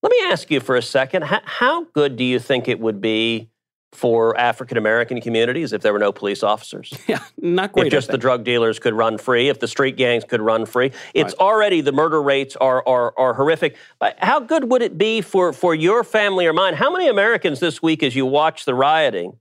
Let 0.02 0.10
me 0.10 0.18
ask 0.32 0.50
you 0.50 0.62
for 0.62 0.78
a 0.78 0.82
second 0.82 1.24
how, 1.24 1.42
how 1.44 1.84
good 1.94 2.16
do 2.16 2.24
you 2.24 2.40
think 2.40 2.70
it 2.70 2.80
would 2.80 3.02
be 3.02 3.50
for 3.92 4.36
African 4.40 4.78
American 4.78 5.22
communities 5.22 5.74
if 5.74 5.82
there 5.82 5.94
were 5.94 6.00
no 6.00 6.14
police 6.14 6.44
officers? 6.44 6.94
Yeah, 7.08 7.20
not 7.38 7.74
great. 7.74 7.88
If 7.88 7.92
just 7.92 8.08
the 8.08 8.18
drug 8.18 8.46
dealers 8.46 8.80
could 8.80 8.94
run 8.94 9.18
free, 9.18 9.50
if 9.50 9.60
the 9.60 9.68
street 9.68 9.98
gangs 9.98 10.24
could 10.24 10.42
run 10.42 10.66
free. 10.66 10.94
It's 11.14 11.34
right. 11.34 11.46
already 11.46 11.82
the 11.82 11.92
murder 11.92 12.24
rates 12.24 12.56
are, 12.56 12.82
are, 12.88 13.14
are 13.18 13.34
horrific. 13.34 13.76
But 14.00 14.18
how 14.20 14.40
good 14.40 14.72
would 14.72 14.82
it 14.82 14.98
be 14.98 15.22
for, 15.22 15.52
for 15.52 15.76
your 15.76 16.06
family 16.06 16.48
or 16.48 16.54
mine? 16.54 16.74
How 16.74 16.90
many 16.90 17.10
Americans 17.10 17.60
this 17.60 17.84
week, 17.84 18.02
as 18.02 18.16
you 18.16 18.26
watch 18.26 18.64
the 18.64 18.74
rioting, 18.74 19.38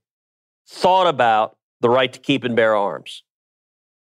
thought 0.68 1.06
about 1.06 1.56
the 1.80 1.88
right 1.88 2.12
to 2.12 2.18
keep 2.18 2.44
and 2.44 2.56
bear 2.56 2.76
arms? 2.76 3.22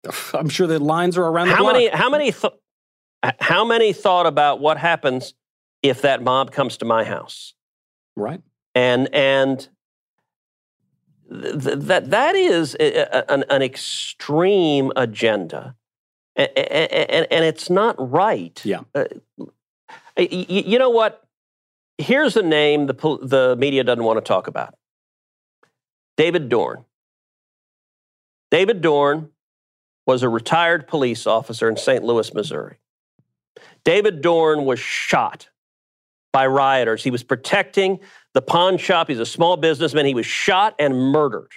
I'm 0.34 0.49
sure 0.49 0.66
the 0.66 0.78
lines 0.78 1.16
are 1.16 1.25
around 1.25 1.49
the 1.49 1.54
how 1.54 1.62
block. 1.62 1.75
Many, 1.75 1.88
how 1.88 2.11
many? 2.11 2.32
Th- 2.32 2.54
how 3.40 3.64
many 3.64 3.92
thought 3.92 4.26
about 4.26 4.61
what 4.61 4.78
happens 4.78 5.34
if 5.82 6.02
that 6.02 6.22
mob 6.22 6.50
comes 6.50 6.76
to 6.78 6.84
my 6.84 7.04
house? 7.04 7.54
Right. 8.16 8.40
And 8.75 9.12
and 9.14 9.68
th- 11.30 11.78
that 11.78 12.11
that 12.11 12.34
is 12.34 12.76
a, 12.80 12.96
a, 12.96 13.32
an, 13.32 13.44
an, 13.49 13.62
extreme 13.62 14.92
agenda, 14.96 15.76
and, 16.37 16.50
and, 16.56 17.26
and, 17.30 17.44
it's 17.44 17.70
not 17.70 17.94
right. 17.99 18.61
Yeah. 18.64 18.80
Uh, 18.94 19.04
you, 20.16 20.44
you 20.49 20.78
know 20.78 20.90
what? 20.90 21.22
Here's 21.99 22.37
a 22.37 22.42
name 22.42 22.87
the 22.87 22.94
the 23.22 23.56
media 23.58 23.84
doesn't 23.84 24.04
want 24.04 24.16
to 24.18 24.22
talk 24.22 24.46
about. 24.46 24.75
David 26.16 26.49
Dorn. 26.49 26.85
David 28.50 28.81
Dorn 28.81 29.31
was 30.07 30.23
a 30.23 30.28
retired 30.28 30.87
police 30.87 31.26
officer 31.26 31.69
in 31.69 31.76
St. 31.76 32.04
Louis, 32.04 32.35
Missouri. 32.35 32.76
David 33.85 34.21
Dorn 34.21 34.64
was 34.64 34.78
shot 34.78 35.49
by 36.33 36.47
rioters. 36.47 37.04
He 37.04 37.11
was 37.11 37.23
protecting 37.23 38.00
the 38.35 38.42
pawn 38.42 38.78
shop. 38.78 39.09
He's 39.09 39.19
a 39.19 39.26
small 39.26 39.57
businessman. 39.57 40.07
He 40.07 40.14
was 40.14 40.26
shot 40.26 40.75
and 40.78 40.95
murdered. 40.95 41.50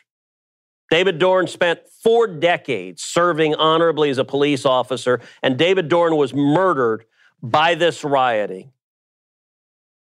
David 0.92 1.18
Dorn 1.18 1.48
spent 1.48 1.80
four 2.04 2.28
decades 2.28 3.02
serving 3.04 3.56
honorably 3.56 4.10
as 4.10 4.18
a 4.18 4.26
police 4.26 4.66
officer, 4.66 5.20
and 5.42 5.58
David 5.58 5.90
Dorn 5.90 6.16
was 6.16 6.34
murdered 6.34 7.06
by 7.42 7.76
this 7.76 8.04
rioting. 8.04 8.72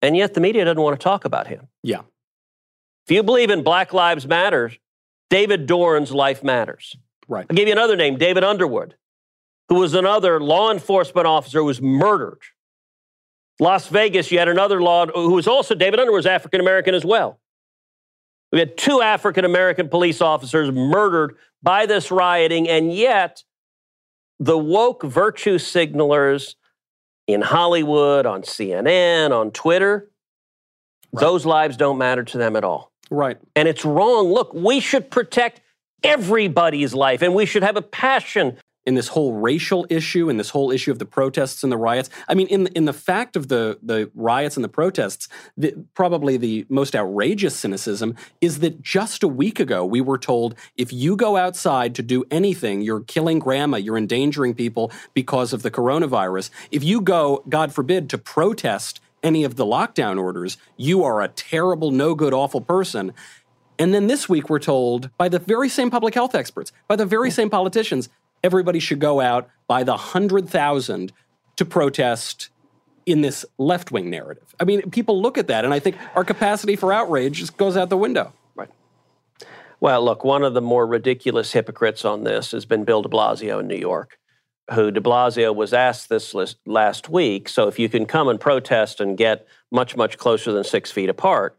And 0.02 0.16
yet 0.16 0.34
the 0.34 0.40
media 0.40 0.64
doesn't 0.64 0.82
want 0.82 0.98
to 0.98 1.02
talk 1.02 1.24
about 1.24 1.46
him. 1.46 1.68
Yeah. 1.82 2.02
If 3.06 3.14
you 3.14 3.23
believe 3.23 3.50
in 3.50 3.62
Black 3.62 3.92
Lives 3.92 4.26
Matter, 4.26 4.73
David 5.30 5.66
Dorn's 5.66 6.12
life 6.12 6.42
matters. 6.42 6.96
Right. 7.28 7.46
I'll 7.49 7.56
give 7.56 7.68
you 7.68 7.73
another 7.73 7.96
name, 7.96 8.16
David 8.16 8.44
Underwood, 8.44 8.96
who 9.68 9.76
was 9.76 9.94
another 9.94 10.40
law 10.40 10.70
enforcement 10.70 11.26
officer 11.26 11.58
who 11.58 11.64
was 11.66 11.80
murdered. 11.80 12.40
Las 13.61 13.88
Vegas, 13.88 14.32
you 14.32 14.38
had 14.38 14.49
another 14.49 14.82
law 14.82 15.06
who 15.06 15.32
was 15.32 15.46
also 15.46 15.75
David 15.75 16.00
Underwood 16.00 16.18
was 16.18 16.26
African 16.26 16.61
American 16.61 16.94
as 16.94 17.04
well. 17.04 17.40
We 18.52 18.58
had 18.58 18.76
two 18.76 19.02
African 19.02 19.44
American 19.44 19.88
police 19.88 20.20
officers 20.20 20.70
murdered 20.70 21.37
by 21.62 21.87
this 21.87 22.11
rioting, 22.11 22.68
and 22.68 22.92
yet 22.92 23.42
the 24.38 24.58
woke 24.58 25.02
virtue 25.02 25.58
signalers 25.58 26.54
in 27.26 27.40
Hollywood, 27.42 28.26
on 28.26 28.42
CNN, 28.42 29.30
on 29.32 29.50
Twitter, 29.50 30.11
right. 31.12 31.20
those 31.20 31.46
lives 31.46 31.76
don't 31.76 31.98
matter 31.98 32.22
to 32.22 32.38
them 32.38 32.55
at 32.55 32.64
all. 32.64 32.92
Right. 33.14 33.38
And 33.55 33.68
it's 33.68 33.85
wrong. 33.85 34.33
Look, 34.33 34.53
we 34.53 34.81
should 34.81 35.11
protect 35.11 35.61
everybody's 36.03 36.94
life, 36.94 37.22
and 37.22 37.35
we 37.35 37.46
should 37.46 37.62
have 37.62 37.77
a 37.77 37.83
passion 37.83 38.59
in 38.87 38.94
this 38.94 39.09
whole 39.09 39.33
racial 39.33 39.87
issue 39.88 40.29
and 40.29 40.38
this 40.38 40.50
whole 40.50 40.70
issue 40.70 40.90
of 40.90 40.98
the 40.98 41.07
protests 41.07 41.62
and 41.62 41.72
the 41.72 41.77
riots. 41.77 42.11
I 42.29 42.35
mean, 42.35 42.48
in 42.48 42.66
in 42.68 42.85
the 42.85 42.92
fact 42.92 43.37
of 43.37 43.48
the 43.48 43.79
the 43.83 44.11
riots 44.14 44.57
and 44.57 44.64
the 44.64 44.68
protests, 44.68 45.29
the, 45.57 45.74
probably 45.94 46.37
the 46.37 46.66
most 46.68 46.94
outrageous 46.94 47.57
cynicism 47.57 48.16
is 48.40 48.59
that 48.59 48.83
just 48.83 49.22
a 49.22 49.29
week 49.29 49.61
ago 49.61 49.85
we 49.87 50.00
were 50.00 50.18
told 50.18 50.55
if 50.77 50.92
you 50.92 51.16
go 51.16 51.37
outside 51.37 51.94
to 51.94 52.03
do 52.03 52.24
anything, 52.31 52.83
you're 52.83 53.00
killing 53.00 53.38
grandma, 53.38 53.77
you're 53.77 53.96
endangering 53.96 54.55
people 54.55 54.90
because 55.14 55.53
of 55.53 55.62
the 55.62 55.70
coronavirus. 55.70 56.50
If 56.70 56.85
you 56.85 57.00
go, 57.00 57.44
God 57.48 57.72
forbid, 57.72 58.11
to 58.11 58.18
protest 58.18 59.00
any 59.24 59.42
of 59.42 59.56
the 59.56 59.64
lockdown 59.64 60.20
orders, 60.20 60.56
you 60.76 61.02
are 61.02 61.22
a 61.22 61.28
terrible, 61.28 61.90
no 61.90 62.14
good, 62.14 62.32
awful 62.32 62.60
person. 62.60 63.12
And 63.78 63.92
then 63.92 64.06
this 64.06 64.28
week, 64.28 64.48
we're 64.48 64.60
told 64.60 65.10
by 65.18 65.28
the 65.28 65.40
very 65.40 65.68
same 65.68 65.90
public 65.90 66.14
health 66.14 66.34
experts, 66.34 66.70
by 66.87 66.94
the 66.94 67.06
very 67.06 67.30
same 67.30 67.50
politicians, 67.50 68.08
everybody 68.44 68.78
should 68.78 69.00
go 69.00 69.20
out 69.20 69.48
by 69.66 69.82
the 69.82 69.92
100,000 69.92 71.12
to 71.56 71.64
protest 71.64 72.50
in 73.06 73.20
this 73.20 73.44
left 73.58 73.90
wing 73.90 74.10
narrative. 74.10 74.54
I 74.60 74.64
mean, 74.64 74.90
people 74.90 75.20
look 75.20 75.38
at 75.38 75.48
that, 75.48 75.64
and 75.64 75.74
I 75.74 75.78
think 75.78 75.96
our 76.14 76.24
capacity 76.24 76.76
for 76.76 76.92
outrage 76.92 77.38
just 77.38 77.56
goes 77.56 77.76
out 77.76 77.88
the 77.88 77.96
window. 77.96 78.32
Right. 78.54 78.70
Well, 79.80 80.04
look, 80.04 80.24
one 80.24 80.42
of 80.42 80.54
the 80.54 80.62
more 80.62 80.87
ridiculous 80.87 81.52
hypocrites 81.52 82.04
on 82.04 82.24
this 82.24 82.52
has 82.52 82.64
been 82.64 82.84
Bill 82.84 83.02
de 83.02 83.08
Blasio 83.08 83.60
in 83.60 83.66
New 83.66 83.76
York, 83.76 84.18
who 84.72 84.90
de 84.90 85.00
Blasio 85.00 85.55
was 85.55 85.72
asked 85.72 86.09
this 86.09 86.35
last 86.64 87.09
week. 87.09 87.48
So 87.48 87.68
if 87.68 87.79
you 87.79 87.88
can 87.88 88.07
come 88.07 88.29
and 88.29 88.40
protest 88.40 89.00
and 89.00 89.16
get 89.16 89.46
much, 89.70 89.96
much 89.96 90.16
closer 90.16 90.53
than 90.53 90.64
six 90.64 90.90
feet 90.90 91.09
apart, 91.09 91.59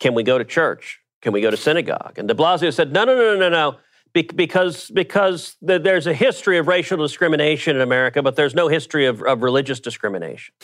can 0.00 0.14
we 0.14 0.22
go 0.22 0.38
to 0.38 0.44
church? 0.44 1.00
Can 1.22 1.32
we 1.32 1.40
go 1.40 1.50
to 1.50 1.56
synagogue? 1.56 2.14
And 2.16 2.28
de 2.28 2.34
Blasio 2.34 2.72
said, 2.72 2.92
no, 2.92 3.04
no, 3.04 3.14
no, 3.14 3.36
no, 3.36 3.48
no, 3.48 3.76
because, 4.12 4.90
because 4.90 5.56
there's 5.60 6.06
a 6.06 6.14
history 6.14 6.58
of 6.58 6.66
racial 6.66 6.98
discrimination 6.98 7.76
in 7.76 7.82
America, 7.82 8.22
but 8.22 8.36
there's 8.36 8.54
no 8.54 8.68
history 8.68 9.06
of, 9.06 9.22
of 9.22 9.42
religious 9.42 9.80
discrimination. 9.80 10.54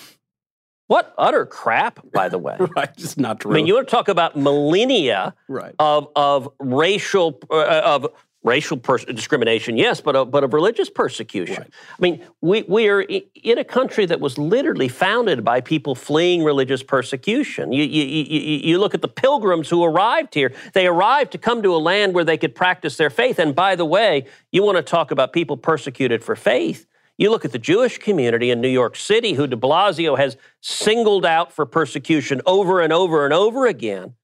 What 0.87 1.15
utter 1.17 1.47
crap, 1.47 2.01
by 2.13 2.29
the 2.29 2.39
way. 2.39 2.57
right, 2.77 2.95
just 2.97 3.19
not 3.19 3.41
true. 3.41 3.53
I 3.53 3.55
mean, 3.55 3.67
you 3.67 3.75
want 3.75 3.89
to 3.89 3.91
talk 3.91 4.09
about 4.09 4.37
millennia 4.37 5.35
right. 5.49 5.75
of, 5.79 6.09
of 6.15 6.49
racial, 6.59 7.41
uh, 7.51 7.81
of 7.85 8.07
racial 8.45 8.77
pers- 8.77 9.07
discrimination, 9.07 9.77
yes, 9.77 10.01
but 10.01 10.15
of, 10.15 10.31
but 10.31 10.45
of 10.45 10.53
religious 10.53 10.91
persecution. 10.91 11.63
Right. 11.63 11.71
I 11.91 12.01
mean, 12.01 12.25
we, 12.43 12.63
we 12.69 12.89
are 12.89 13.01
in 13.01 13.59
a 13.59 13.65
country 13.65 14.07
that 14.07 14.21
was 14.21 14.37
literally 14.39 14.89
founded 14.89 15.43
by 15.43 15.63
people 15.63 15.95
fleeing 15.95 16.45
religious 16.45 16.83
persecution. 16.83 17.73
You, 17.73 17.83
you, 17.85 18.05
you, 18.05 18.41
you 18.41 18.79
look 18.79 18.95
at 18.95 19.01
the 19.01 19.09
pilgrims 19.09 19.71
who 19.71 19.83
arrived 19.83 20.35
here. 20.35 20.53
They 20.75 20.87
arrived 20.87 21.33
to 21.33 21.39
come 21.39 21.63
to 21.63 21.75
a 21.75 21.79
land 21.79 22.15
where 22.15 22.25
they 22.25 22.37
could 22.37 22.55
practice 22.55 22.99
their 22.99 23.11
faith. 23.11 23.39
And 23.39 23.55
by 23.55 23.75
the 23.77 23.87
way, 23.87 24.27
you 24.53 24.63
want 24.63 24.77
to 24.77 24.83
talk 24.83 25.11
about 25.11 25.33
people 25.33 25.57
persecuted 25.57 26.23
for 26.23 26.37
faith. 26.37 26.87
You 27.17 27.31
look 27.31 27.45
at 27.45 27.53
the 27.53 27.59
Jewish 27.59 27.99
community 27.99 28.51
in 28.51 28.61
New 28.61 28.69
York 28.69 28.97
City, 28.97 29.33
who 29.33 29.47
de 29.47 29.57
Blasio 29.57 30.19
has 30.19 30.37
singled 30.61 31.25
out 31.25 31.53
for 31.53 31.65
persecution 31.65 32.43
over 32.45 32.81
and 32.81 32.93
over 32.93 33.25
and 33.25 33.33
over 33.33 33.67
again. 33.67 34.15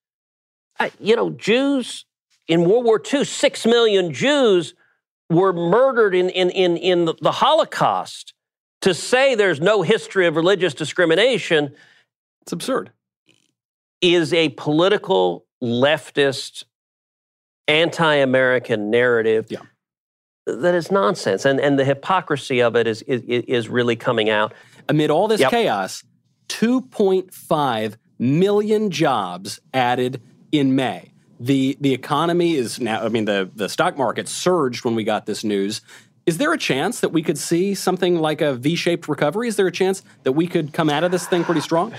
I, 0.79 0.91
you 0.99 1.15
know, 1.15 1.31
Jews 1.31 2.05
in 2.51 2.65
World 2.65 2.85
War 2.85 3.01
II, 3.01 3.25
six 3.25 3.65
million 3.65 4.13
Jews 4.13 4.75
were 5.31 5.53
murdered 5.53 6.17
in, 6.17 6.29
in, 6.31 6.51
in, 6.51 6.77
in 6.77 7.05
the 7.23 7.33
Holocaust. 7.33 8.35
To 8.83 8.93
say 8.93 9.37
there's 9.37 9.61
no 9.61 9.83
history 9.83 10.27
of 10.27 10.37
religious 10.37 10.75
discrimination 10.75 11.75
it's 12.43 12.53
absurd. 12.53 12.91
Is 14.01 14.33
a 14.33 14.49
political 14.51 15.47
leftist 15.63 16.65
anti-American 17.69 18.91
narrative 18.91 19.47
yeah. 19.51 19.61
that 20.47 20.75
is 20.75 20.91
nonsense. 20.91 21.45
And, 21.45 21.61
and 21.61 21.79
the 21.79 21.85
hypocrisy 21.85 22.63
of 22.63 22.75
it 22.75 22.89
is, 22.89 23.03
is, 23.03 23.23
is 23.23 23.69
really 23.69 23.95
coming 23.95 24.29
out. 24.29 24.55
Amid 24.89 25.11
all 25.11 25.29
this 25.29 25.41
yep. 25.41 25.51
chaos, 25.51 26.03
2.5 26.49 27.97
million 28.19 28.91
jobs 28.91 29.61
added 29.73 30.23
in 30.51 30.75
May 30.75 31.10
the 31.41 31.77
the 31.81 31.95
economy 31.95 32.55
is 32.55 32.79
now. 32.79 33.03
I 33.03 33.09
mean, 33.09 33.25
the 33.25 33.51
the 33.57 33.69
stock 33.69 33.97
market 33.97 34.29
surged 34.29 34.85
when 34.85 34.95
we 34.95 35.03
got 35.03 35.27
this 35.27 35.43
news. 35.43 35.81
Is 36.27 36.39
there 36.39 36.53
a 36.53 36.59
chance 36.59 37.01
that 37.01 37.09
we 37.09 37.23
could 37.23 37.39
see 37.39 37.75
something 37.75 38.21
like 38.21 38.43
a 38.43 38.55
V-shaped 38.55 39.09
recovery? 39.09 39.49
Is 39.49 39.57
there 39.57 39.67
a 39.67 39.73
chance 39.73 40.03
that 40.23 40.33
we 40.33 40.47
could 40.47 40.73
come 40.73 40.91
out 40.91 41.03
of 41.03 41.11
this 41.11 41.27
thing 41.27 41.43
pretty 41.43 41.63
strong? 41.63 41.95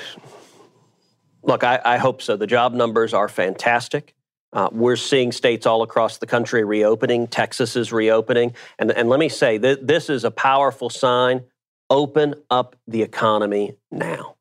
Look, 1.43 1.63
I, 1.63 1.81
I 1.83 1.97
hope 1.97 2.21
so. 2.21 2.37
The 2.37 2.47
job 2.47 2.73
numbers 2.73 3.13
are 3.15 3.27
fantastic. 3.27 4.13
Uh, 4.53 4.69
we're 4.71 4.95
seeing 4.95 5.31
states 5.31 5.65
all 5.65 5.81
across 5.81 6.19
the 6.19 6.27
country 6.27 6.63
reopening. 6.63 7.27
Texas 7.27 7.75
is 7.75 7.91
reopening. 7.91 8.53
And, 8.77 8.91
and 8.91 9.09
let 9.09 9.19
me 9.19 9.27
say, 9.27 9.57
th- 9.57 9.79
this 9.81 10.09
is 10.09 10.23
a 10.23 10.31
powerful 10.31 10.89
sign. 10.89 11.43
Open 11.89 12.35
up 12.49 12.75
the 12.87 13.01
economy 13.01 13.75
now. 13.89 14.35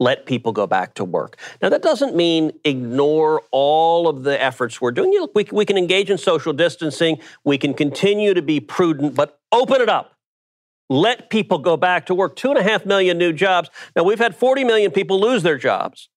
Let 0.00 0.26
people 0.26 0.52
go 0.52 0.66
back 0.66 0.94
to 0.94 1.04
work. 1.04 1.36
Now, 1.60 1.68
that 1.70 1.82
doesn't 1.82 2.14
mean 2.14 2.52
ignore 2.64 3.42
all 3.50 4.08
of 4.08 4.22
the 4.22 4.40
efforts 4.40 4.80
we're 4.80 4.92
doing. 4.92 5.10
Look, 5.12 5.32
we, 5.34 5.46
we 5.50 5.64
can 5.64 5.76
engage 5.76 6.10
in 6.10 6.18
social 6.18 6.52
distancing, 6.52 7.18
we 7.44 7.58
can 7.58 7.74
continue 7.74 8.34
to 8.34 8.42
be 8.42 8.60
prudent, 8.60 9.14
but 9.14 9.38
open 9.52 9.80
it 9.80 9.88
up. 9.88 10.14
Let 10.90 11.28
people 11.28 11.58
go 11.58 11.76
back 11.76 12.06
to 12.06 12.14
work. 12.14 12.34
Two 12.36 12.48
and 12.48 12.58
a 12.58 12.62
half 12.62 12.86
million 12.86 13.18
new 13.18 13.32
jobs. 13.32 13.68
Now, 13.94 14.04
we've 14.04 14.18
had 14.18 14.34
40 14.34 14.64
million 14.64 14.90
people 14.90 15.20
lose 15.20 15.42
their 15.42 15.58
jobs. 15.58 16.08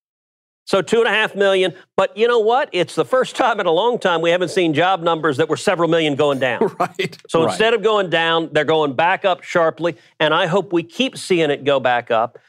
So, 0.63 0.81
two 0.81 0.99
and 0.99 1.07
a 1.07 1.11
half 1.11 1.35
million. 1.35 1.73
But 1.97 2.15
you 2.15 2.27
know 2.27 2.39
what? 2.39 2.69
It's 2.71 2.95
the 2.95 3.03
first 3.03 3.35
time 3.35 3.59
in 3.59 3.65
a 3.65 3.71
long 3.71 3.99
time 3.99 4.21
we 4.21 4.29
haven't 4.29 4.49
seen 4.51 4.73
job 4.73 5.01
numbers 5.01 5.37
that 5.37 5.49
were 5.49 5.57
several 5.57 5.89
million 5.89 6.15
going 6.15 6.39
down. 6.39 6.73
right. 6.79 7.17
So, 7.27 7.41
right. 7.41 7.49
instead 7.49 7.73
of 7.73 7.83
going 7.83 8.09
down, 8.09 8.49
they're 8.53 8.63
going 8.63 8.93
back 8.93 9.25
up 9.25 9.43
sharply. 9.43 9.97
And 10.19 10.33
I 10.33 10.45
hope 10.45 10.71
we 10.71 10.83
keep 10.83 11.17
seeing 11.17 11.49
it 11.49 11.65
go 11.65 11.81
back 11.81 12.11
up. 12.11 12.39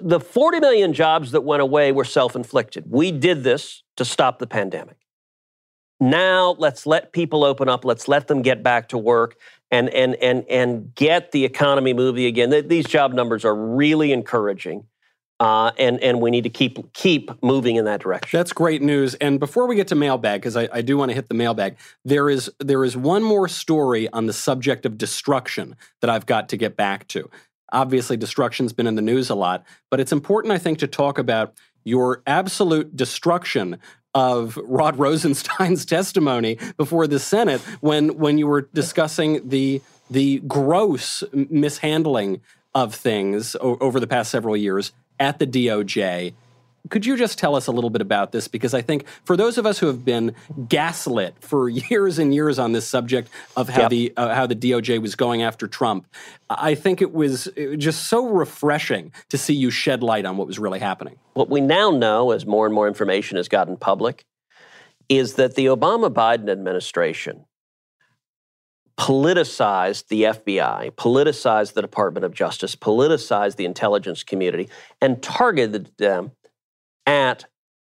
The 0.00 0.20
40 0.20 0.60
million 0.60 0.92
jobs 0.92 1.30
that 1.30 1.40
went 1.42 1.62
away 1.62 1.92
were 1.92 2.04
self 2.04 2.36
inflicted. 2.36 2.84
We 2.88 3.12
did 3.12 3.44
this 3.44 3.82
to 3.96 4.04
stop 4.04 4.38
the 4.38 4.46
pandemic. 4.46 4.96
Now 6.00 6.56
let's 6.58 6.86
let 6.86 7.12
people 7.12 7.44
open 7.44 7.68
up. 7.68 7.84
Let's 7.84 8.08
let 8.08 8.26
them 8.28 8.42
get 8.42 8.62
back 8.62 8.88
to 8.88 8.98
work 8.98 9.36
and, 9.70 9.88
and, 9.90 10.16
and, 10.16 10.44
and 10.50 10.94
get 10.94 11.32
the 11.32 11.44
economy 11.44 11.94
moving 11.94 12.26
again. 12.26 12.68
These 12.68 12.86
job 12.86 13.12
numbers 13.12 13.44
are 13.44 13.54
really 13.54 14.12
encouraging. 14.12 14.86
Uh, 15.40 15.72
and 15.78 16.00
and 16.00 16.20
we 16.20 16.30
need 16.30 16.44
to 16.44 16.48
keep 16.48 16.92
keep 16.92 17.28
moving 17.42 17.74
in 17.74 17.84
that 17.84 18.00
direction. 18.00 18.38
That's 18.38 18.52
great 18.52 18.80
news. 18.82 19.14
And 19.16 19.40
before 19.40 19.66
we 19.66 19.74
get 19.74 19.88
to 19.88 19.96
mailbag, 19.96 20.40
because 20.40 20.56
I, 20.56 20.68
I, 20.72 20.80
do 20.80 20.96
want 20.96 21.10
to 21.10 21.14
hit 21.14 21.26
the 21.26 21.34
mailbag, 21.34 21.76
there 22.04 22.30
is 22.30 22.48
there 22.60 22.84
is 22.84 22.96
one 22.96 23.24
more 23.24 23.48
story 23.48 24.08
on 24.12 24.26
the 24.26 24.32
subject 24.32 24.86
of 24.86 24.96
destruction 24.96 25.74
that 26.00 26.08
I've 26.08 26.24
got 26.24 26.48
to 26.50 26.56
get 26.56 26.76
back 26.76 27.08
to. 27.08 27.28
Obviously, 27.74 28.16
destruction's 28.16 28.72
been 28.72 28.86
in 28.86 28.94
the 28.94 29.02
news 29.02 29.28
a 29.28 29.34
lot, 29.34 29.66
but 29.90 30.00
it's 30.00 30.12
important, 30.12 30.52
I 30.52 30.58
think, 30.58 30.78
to 30.78 30.86
talk 30.86 31.18
about 31.18 31.54
your 31.84 32.22
absolute 32.26 32.96
destruction 32.96 33.78
of 34.14 34.56
Rod 34.56 34.96
Rosenstein's 34.98 35.84
testimony 35.84 36.58
before 36.76 37.06
the 37.06 37.18
Senate 37.18 37.60
when 37.80 38.16
when 38.16 38.38
you 38.38 38.46
were 38.46 38.62
discussing 38.72 39.46
the 39.48 39.82
the 40.10 40.38
gross 40.40 41.24
mishandling 41.32 42.40
of 42.74 42.94
things 42.94 43.56
o- 43.60 43.76
over 43.80 44.00
the 44.00 44.06
past 44.06 44.30
several 44.30 44.56
years 44.56 44.92
at 45.18 45.38
the 45.38 45.46
DOJ 45.46 46.34
could 46.90 47.06
you 47.06 47.16
just 47.16 47.38
tell 47.38 47.54
us 47.54 47.66
a 47.66 47.72
little 47.72 47.88
bit 47.88 48.02
about 48.02 48.32
this? 48.32 48.46
Because 48.46 48.74
I 48.74 48.82
think 48.82 49.06
for 49.24 49.36
those 49.36 49.56
of 49.56 49.64
us 49.64 49.78
who 49.78 49.86
have 49.86 50.04
been 50.04 50.34
gaslit 50.68 51.34
for 51.40 51.68
years 51.90 52.18
and 52.18 52.34
years 52.34 52.58
on 52.58 52.72
this 52.72 52.86
subject 52.86 53.30
of 53.56 53.68
how 53.68 53.82
yep. 53.82 53.90
the 53.90 54.12
uh, 54.16 54.34
how 54.34 54.46
the 54.46 54.56
DOJ 54.56 55.00
was 55.00 55.14
going 55.14 55.42
after 55.42 55.66
Trump, 55.66 56.06
I 56.50 56.74
think 56.74 57.00
it 57.00 57.12
was, 57.12 57.46
it 57.48 57.68
was 57.68 57.78
just 57.78 58.06
so 58.08 58.28
refreshing 58.28 59.12
to 59.30 59.38
see 59.38 59.54
you 59.54 59.70
shed 59.70 60.02
light 60.02 60.26
on 60.26 60.36
what 60.36 60.46
was 60.46 60.58
really 60.58 60.80
happening. 60.80 61.16
What 61.32 61.48
we 61.48 61.60
now 61.60 61.90
know, 61.90 62.32
as 62.32 62.44
more 62.44 62.66
and 62.66 62.74
more 62.74 62.86
information 62.86 63.36
has 63.38 63.48
gotten 63.48 63.76
public, 63.76 64.24
is 65.08 65.34
that 65.34 65.54
the 65.54 65.66
Obama 65.66 66.12
Biden 66.12 66.50
administration 66.50 67.46
politicized 68.98 70.06
the 70.08 70.22
FBI, 70.24 70.92
politicized 70.92 71.72
the 71.72 71.82
Department 71.82 72.24
of 72.24 72.32
Justice, 72.32 72.76
politicized 72.76 73.56
the 73.56 73.64
intelligence 73.64 74.22
community, 74.22 74.68
and 75.00 75.22
targeted 75.22 75.90
them 75.98 76.30
at 77.06 77.44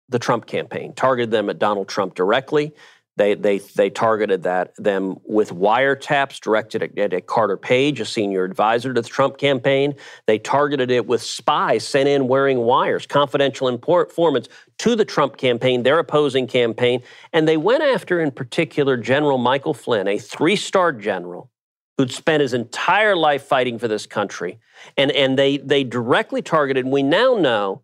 the 0.09 0.19
Trump 0.19 0.47
campaign, 0.47 0.93
targeted 0.95 1.31
them 1.31 1.49
at 1.49 1.59
Donald 1.59 1.89
Trump 1.89 2.15
directly. 2.15 2.73
They, 3.17 3.35
they, 3.35 3.59
they 3.59 3.91
targeted 3.91 4.43
that 4.43 4.75
them 4.77 5.19
with 5.25 5.51
wiretaps 5.51 6.41
directed 6.41 6.83
at, 6.83 7.13
at, 7.13 7.27
Carter 7.27 7.57
Page, 7.57 8.01
a 8.01 8.05
senior 8.05 8.43
advisor 8.43 8.93
to 8.93 9.01
the 9.01 9.09
Trump 9.09 9.39
campaign. 9.39 9.95
They 10.27 10.39
targeted 10.39 10.91
it 10.91 11.07
with 11.07 11.23
spies 11.23 11.87
sent 11.87 12.09
in 12.09 12.27
wearing 12.27 12.59
wires, 12.59 13.07
confidential 13.07 13.69
informants 13.69 14.49
to 14.79 14.97
the 14.97 15.05
Trump 15.05 15.37
campaign, 15.37 15.85
their 15.85 16.01
opposing 16.01 16.49
campaign. 16.49 17.03
And 17.33 17.47
they 17.47 17.57
went 17.57 17.85
after, 17.85 18.21
in 18.21 18.33
particular, 18.33 18.97
General 18.97 19.39
Michael 19.39 19.75
Flynn, 19.75 20.09
a 20.09 20.19
three 20.19 20.57
star 20.57 20.93
general 20.93 21.51
who'd 21.97 22.11
spent 22.11 22.41
his 22.41 22.53
entire 22.53 23.15
life 23.15 23.45
fighting 23.45 23.79
for 23.79 23.87
this 23.87 24.07
country. 24.07 24.59
And, 24.97 25.13
and 25.13 25.39
they, 25.39 25.59
they 25.59 25.85
directly 25.85 26.43
targeted, 26.43 26.85
and 26.85 26.93
we 26.93 27.05
now 27.05 27.37
know 27.37 27.84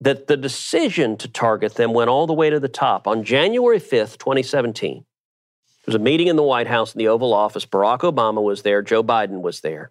that 0.00 0.26
the 0.26 0.36
decision 0.36 1.16
to 1.18 1.28
target 1.28 1.74
them 1.74 1.92
went 1.92 2.10
all 2.10 2.26
the 2.26 2.32
way 2.32 2.50
to 2.50 2.58
the 2.58 2.68
top. 2.68 3.06
On 3.06 3.22
January 3.22 3.78
5th, 3.80 4.18
2017, 4.18 4.94
there 4.96 5.04
was 5.86 5.94
a 5.94 5.98
meeting 5.98 6.28
in 6.28 6.36
the 6.36 6.42
White 6.42 6.66
House 6.66 6.94
in 6.94 6.98
the 6.98 7.08
Oval 7.08 7.34
Office. 7.34 7.66
Barack 7.66 8.00
Obama 8.00 8.42
was 8.42 8.62
there, 8.62 8.82
Joe 8.82 9.02
Biden 9.02 9.42
was 9.42 9.60
there. 9.60 9.90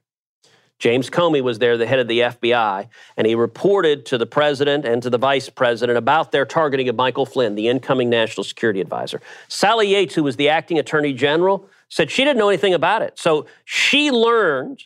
James 0.79 1.09
Comey 1.09 1.41
was 1.41 1.59
there, 1.59 1.77
the 1.77 1.85
head 1.85 1.99
of 1.99 2.07
the 2.07 2.19
FBI, 2.21 2.87
and 3.17 3.27
he 3.27 3.35
reported 3.35 4.05
to 4.07 4.17
the 4.17 4.25
president 4.25 4.85
and 4.85 5.03
to 5.03 5.09
the 5.09 5.17
vice 5.17 5.49
president 5.49 5.97
about 5.97 6.31
their 6.31 6.45
targeting 6.45 6.87
of 6.87 6.95
Michael 6.95 7.25
Flynn, 7.25 7.55
the 7.55 7.67
incoming 7.67 8.09
national 8.09 8.45
security 8.45 8.79
advisor. 8.79 9.21
Sally 9.49 9.89
Yates, 9.89 10.15
who 10.15 10.23
was 10.23 10.37
the 10.37 10.47
acting 10.47 10.79
attorney 10.79 11.11
general, 11.11 11.67
said 11.89 12.09
she 12.09 12.23
didn't 12.23 12.37
know 12.37 12.47
anything 12.47 12.73
about 12.73 13.01
it. 13.01 13.19
So 13.19 13.45
she 13.65 14.09
learned 14.09 14.85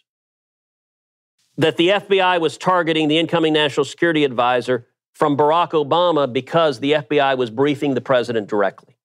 that 1.57 1.77
the 1.77 1.89
FBI 1.89 2.41
was 2.41 2.57
targeting 2.57 3.07
the 3.07 3.19
incoming 3.19 3.53
national 3.53 3.85
security 3.85 4.23
advisor 4.23 4.87
from 5.13 5.37
Barack 5.37 5.71
Obama 5.71 6.31
because 6.31 6.79
the 6.79 6.93
FBI 6.93 7.37
was 7.37 7.49
briefing 7.49 7.93
the 7.93 8.01
president 8.01 8.47
directly. 8.47 8.97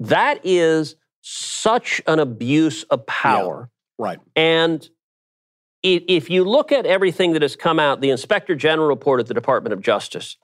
That 0.00 0.40
is 0.44 0.96
such 1.20 2.00
an 2.06 2.18
abuse 2.18 2.82
of 2.84 3.06
power. 3.06 3.70
Yeah, 3.98 4.04
right. 4.04 4.18
And 4.34 4.88
if 5.82 6.30
you 6.30 6.44
look 6.44 6.72
at 6.72 6.86
everything 6.86 7.32
that 7.34 7.42
has 7.42 7.54
come 7.56 7.78
out, 7.78 8.00
the 8.00 8.10
Inspector 8.10 8.54
General 8.56 8.88
report 8.88 9.20
at 9.20 9.26
the 9.26 9.34
Department 9.34 9.72
of 9.72 9.80
Justice 9.80 10.36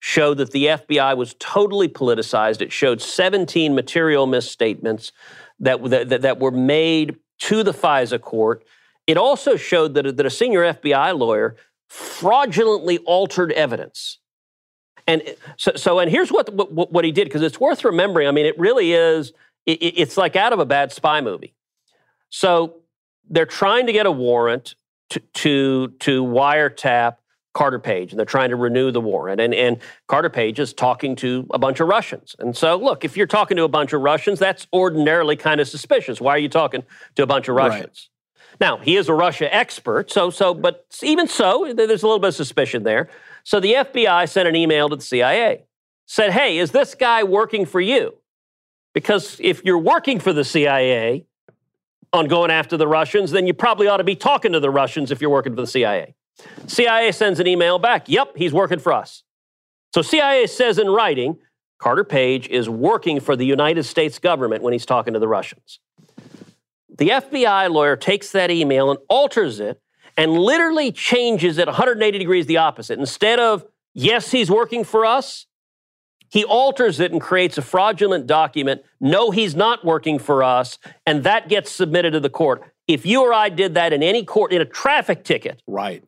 showed 0.00 0.38
that 0.38 0.52
the 0.52 0.66
FBI 0.66 1.16
was 1.16 1.34
totally 1.38 1.88
politicized. 1.88 2.60
It 2.60 2.72
showed 2.72 3.00
17 3.00 3.74
material 3.74 4.26
misstatements 4.26 5.12
that, 5.60 5.82
that, 5.90 6.22
that 6.22 6.38
were 6.38 6.50
made 6.50 7.16
to 7.40 7.62
the 7.62 7.72
FISA 7.72 8.20
court. 8.20 8.64
It 9.06 9.16
also 9.16 9.56
showed 9.56 9.94
that, 9.94 10.16
that 10.16 10.26
a 10.26 10.30
senior 10.30 10.60
FBI 10.60 11.18
lawyer 11.18 11.56
fraudulently 11.88 12.98
altered 12.98 13.52
evidence. 13.52 14.18
And 15.06 15.22
so, 15.56 15.72
so 15.76 15.98
and 15.98 16.10
here's 16.10 16.30
what, 16.30 16.52
what, 16.52 16.92
what 16.92 17.04
he 17.04 17.12
did, 17.12 17.24
because 17.24 17.42
it's 17.42 17.60
worth 17.60 17.84
remembering. 17.84 18.26
I 18.26 18.32
mean, 18.32 18.46
it 18.46 18.58
really 18.58 18.92
is, 18.92 19.32
it, 19.64 19.78
it's 19.80 20.16
like 20.16 20.34
out 20.34 20.52
of 20.52 20.58
a 20.58 20.66
bad 20.66 20.92
spy 20.92 21.20
movie. 21.20 21.54
So 22.28 22.78
they're 23.28 23.46
trying 23.46 23.86
to 23.86 23.92
get 23.92 24.06
a 24.06 24.10
warrant 24.10 24.74
to, 25.10 25.20
to, 25.20 25.88
to 26.00 26.24
wiretap 26.24 27.16
Carter 27.54 27.78
Page, 27.78 28.12
and 28.12 28.18
they're 28.18 28.26
trying 28.26 28.50
to 28.50 28.56
renew 28.56 28.90
the 28.90 29.00
warrant. 29.00 29.40
And, 29.40 29.54
and 29.54 29.78
Carter 30.08 30.28
Page 30.28 30.58
is 30.58 30.74
talking 30.74 31.16
to 31.16 31.46
a 31.54 31.58
bunch 31.58 31.80
of 31.80 31.88
Russians. 31.88 32.36
And 32.38 32.54
so, 32.54 32.76
look, 32.76 33.04
if 33.04 33.16
you're 33.16 33.26
talking 33.26 33.56
to 33.56 33.62
a 33.62 33.68
bunch 33.68 33.94
of 33.94 34.02
Russians, 34.02 34.38
that's 34.38 34.66
ordinarily 34.74 35.36
kind 35.36 35.60
of 35.60 35.68
suspicious. 35.68 36.20
Why 36.20 36.32
are 36.32 36.38
you 36.38 36.50
talking 36.50 36.82
to 37.14 37.22
a 37.22 37.26
bunch 37.26 37.48
of 37.48 37.54
Russians? 37.54 38.10
Now, 38.60 38.78
he 38.78 38.96
is 38.96 39.08
a 39.08 39.14
Russia 39.14 39.52
expert, 39.54 40.10
so 40.10 40.30
so 40.30 40.54
but 40.54 40.86
even 41.02 41.28
so, 41.28 41.72
there's 41.74 42.02
a 42.02 42.06
little 42.06 42.18
bit 42.18 42.28
of 42.28 42.34
suspicion 42.34 42.82
there. 42.82 43.08
So 43.44 43.60
the 43.60 43.74
FBI 43.74 44.28
sent 44.28 44.48
an 44.48 44.56
email 44.56 44.88
to 44.88 44.96
the 44.96 45.02
CIA. 45.02 45.64
Said, 46.06 46.32
"Hey, 46.32 46.58
is 46.58 46.72
this 46.72 46.94
guy 46.94 47.22
working 47.22 47.66
for 47.66 47.80
you?" 47.80 48.14
Because 48.94 49.38
if 49.40 49.64
you're 49.64 49.78
working 49.78 50.20
for 50.20 50.32
the 50.32 50.44
CIA 50.44 51.26
on 52.12 52.28
going 52.28 52.50
after 52.50 52.76
the 52.76 52.88
Russians, 52.88 53.30
then 53.30 53.46
you 53.46 53.52
probably 53.52 53.88
ought 53.88 53.98
to 53.98 54.04
be 54.04 54.16
talking 54.16 54.52
to 54.52 54.60
the 54.60 54.70
Russians 54.70 55.10
if 55.10 55.20
you're 55.20 55.30
working 55.30 55.54
for 55.54 55.60
the 55.60 55.66
CIA. 55.66 56.14
CIA 56.66 57.12
sends 57.12 57.40
an 57.40 57.46
email 57.46 57.78
back, 57.78 58.08
"Yep, 58.08 58.36
he's 58.36 58.52
working 58.52 58.78
for 58.78 58.92
us." 58.92 59.22
So 59.94 60.02
CIA 60.02 60.46
says 60.46 60.78
in 60.78 60.88
writing, 60.88 61.38
Carter 61.78 62.04
Page 62.04 62.48
is 62.48 62.68
working 62.68 63.20
for 63.20 63.36
the 63.36 63.44
United 63.44 63.82
States 63.84 64.18
government 64.18 64.62
when 64.62 64.72
he's 64.72 64.86
talking 64.86 65.12
to 65.12 65.18
the 65.18 65.28
Russians. 65.28 65.78
The 66.96 67.10
FBI 67.10 67.70
lawyer 67.70 67.96
takes 67.96 68.32
that 68.32 68.50
email 68.50 68.90
and 68.90 68.98
alters 69.08 69.60
it 69.60 69.80
and 70.16 70.32
literally 70.32 70.92
changes 70.92 71.58
it 71.58 71.66
180 71.66 72.18
degrees 72.18 72.46
the 72.46 72.56
opposite. 72.56 72.98
Instead 72.98 73.38
of, 73.38 73.64
yes, 73.92 74.30
he's 74.30 74.50
working 74.50 74.82
for 74.82 75.04
us, 75.04 75.46
he 76.28 76.44
alters 76.44 76.98
it 77.00 77.12
and 77.12 77.20
creates 77.20 77.58
a 77.58 77.62
fraudulent 77.62 78.26
document. 78.26 78.82
No, 79.00 79.30
he's 79.30 79.54
not 79.54 79.84
working 79.84 80.18
for 80.18 80.42
us. 80.42 80.78
And 81.04 81.22
that 81.24 81.48
gets 81.48 81.70
submitted 81.70 82.12
to 82.12 82.20
the 82.20 82.30
court. 82.30 82.62
If 82.88 83.04
you 83.04 83.22
or 83.22 83.32
I 83.32 83.48
did 83.48 83.74
that 83.74 83.92
in 83.92 84.02
any 84.02 84.24
court, 84.24 84.52
in 84.52 84.60
a 84.60 84.64
traffic 84.64 85.24
ticket, 85.24 85.62
right. 85.66 86.02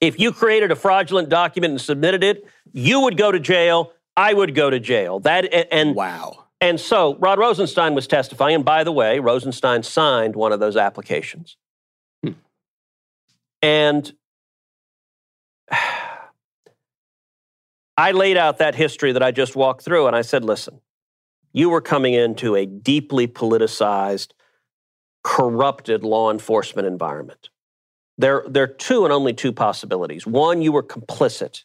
If 0.00 0.18
you 0.18 0.32
created 0.32 0.70
a 0.70 0.76
fraudulent 0.76 1.28
document 1.28 1.72
and 1.72 1.80
submitted 1.80 2.24
it, 2.24 2.46
you 2.72 3.00
would 3.00 3.18
go 3.18 3.30
to 3.30 3.38
jail. 3.38 3.92
I 4.16 4.32
would 4.32 4.54
go 4.54 4.70
to 4.70 4.80
jail. 4.80 5.20
That 5.20 5.44
and 5.72 5.94
wow. 5.94 6.46
And 6.60 6.78
so 6.78 7.16
Rod 7.16 7.38
Rosenstein 7.38 7.94
was 7.94 8.06
testifying. 8.06 8.54
And 8.56 8.64
by 8.64 8.84
the 8.84 8.92
way, 8.92 9.18
Rosenstein 9.18 9.82
signed 9.82 10.36
one 10.36 10.52
of 10.52 10.60
those 10.60 10.76
applications. 10.76 11.56
Hmm. 12.22 12.32
And 13.62 14.12
I 17.96 18.12
laid 18.12 18.36
out 18.36 18.58
that 18.58 18.74
history 18.74 19.12
that 19.12 19.22
I 19.22 19.30
just 19.30 19.56
walked 19.56 19.82
through, 19.82 20.06
and 20.06 20.16
I 20.16 20.22
said, 20.22 20.44
listen, 20.44 20.80
you 21.52 21.68
were 21.68 21.82
coming 21.82 22.14
into 22.14 22.56
a 22.56 22.64
deeply 22.64 23.26
politicized, 23.26 24.32
corrupted 25.22 26.02
law 26.02 26.30
enforcement 26.30 26.86
environment. 26.86 27.50
there, 28.16 28.44
there 28.48 28.62
are 28.64 28.68
two 28.68 29.04
and 29.04 29.12
only 29.12 29.32
two 29.32 29.52
possibilities. 29.52 30.26
One, 30.26 30.62
you 30.62 30.72
were 30.72 30.82
complicit 30.82 31.64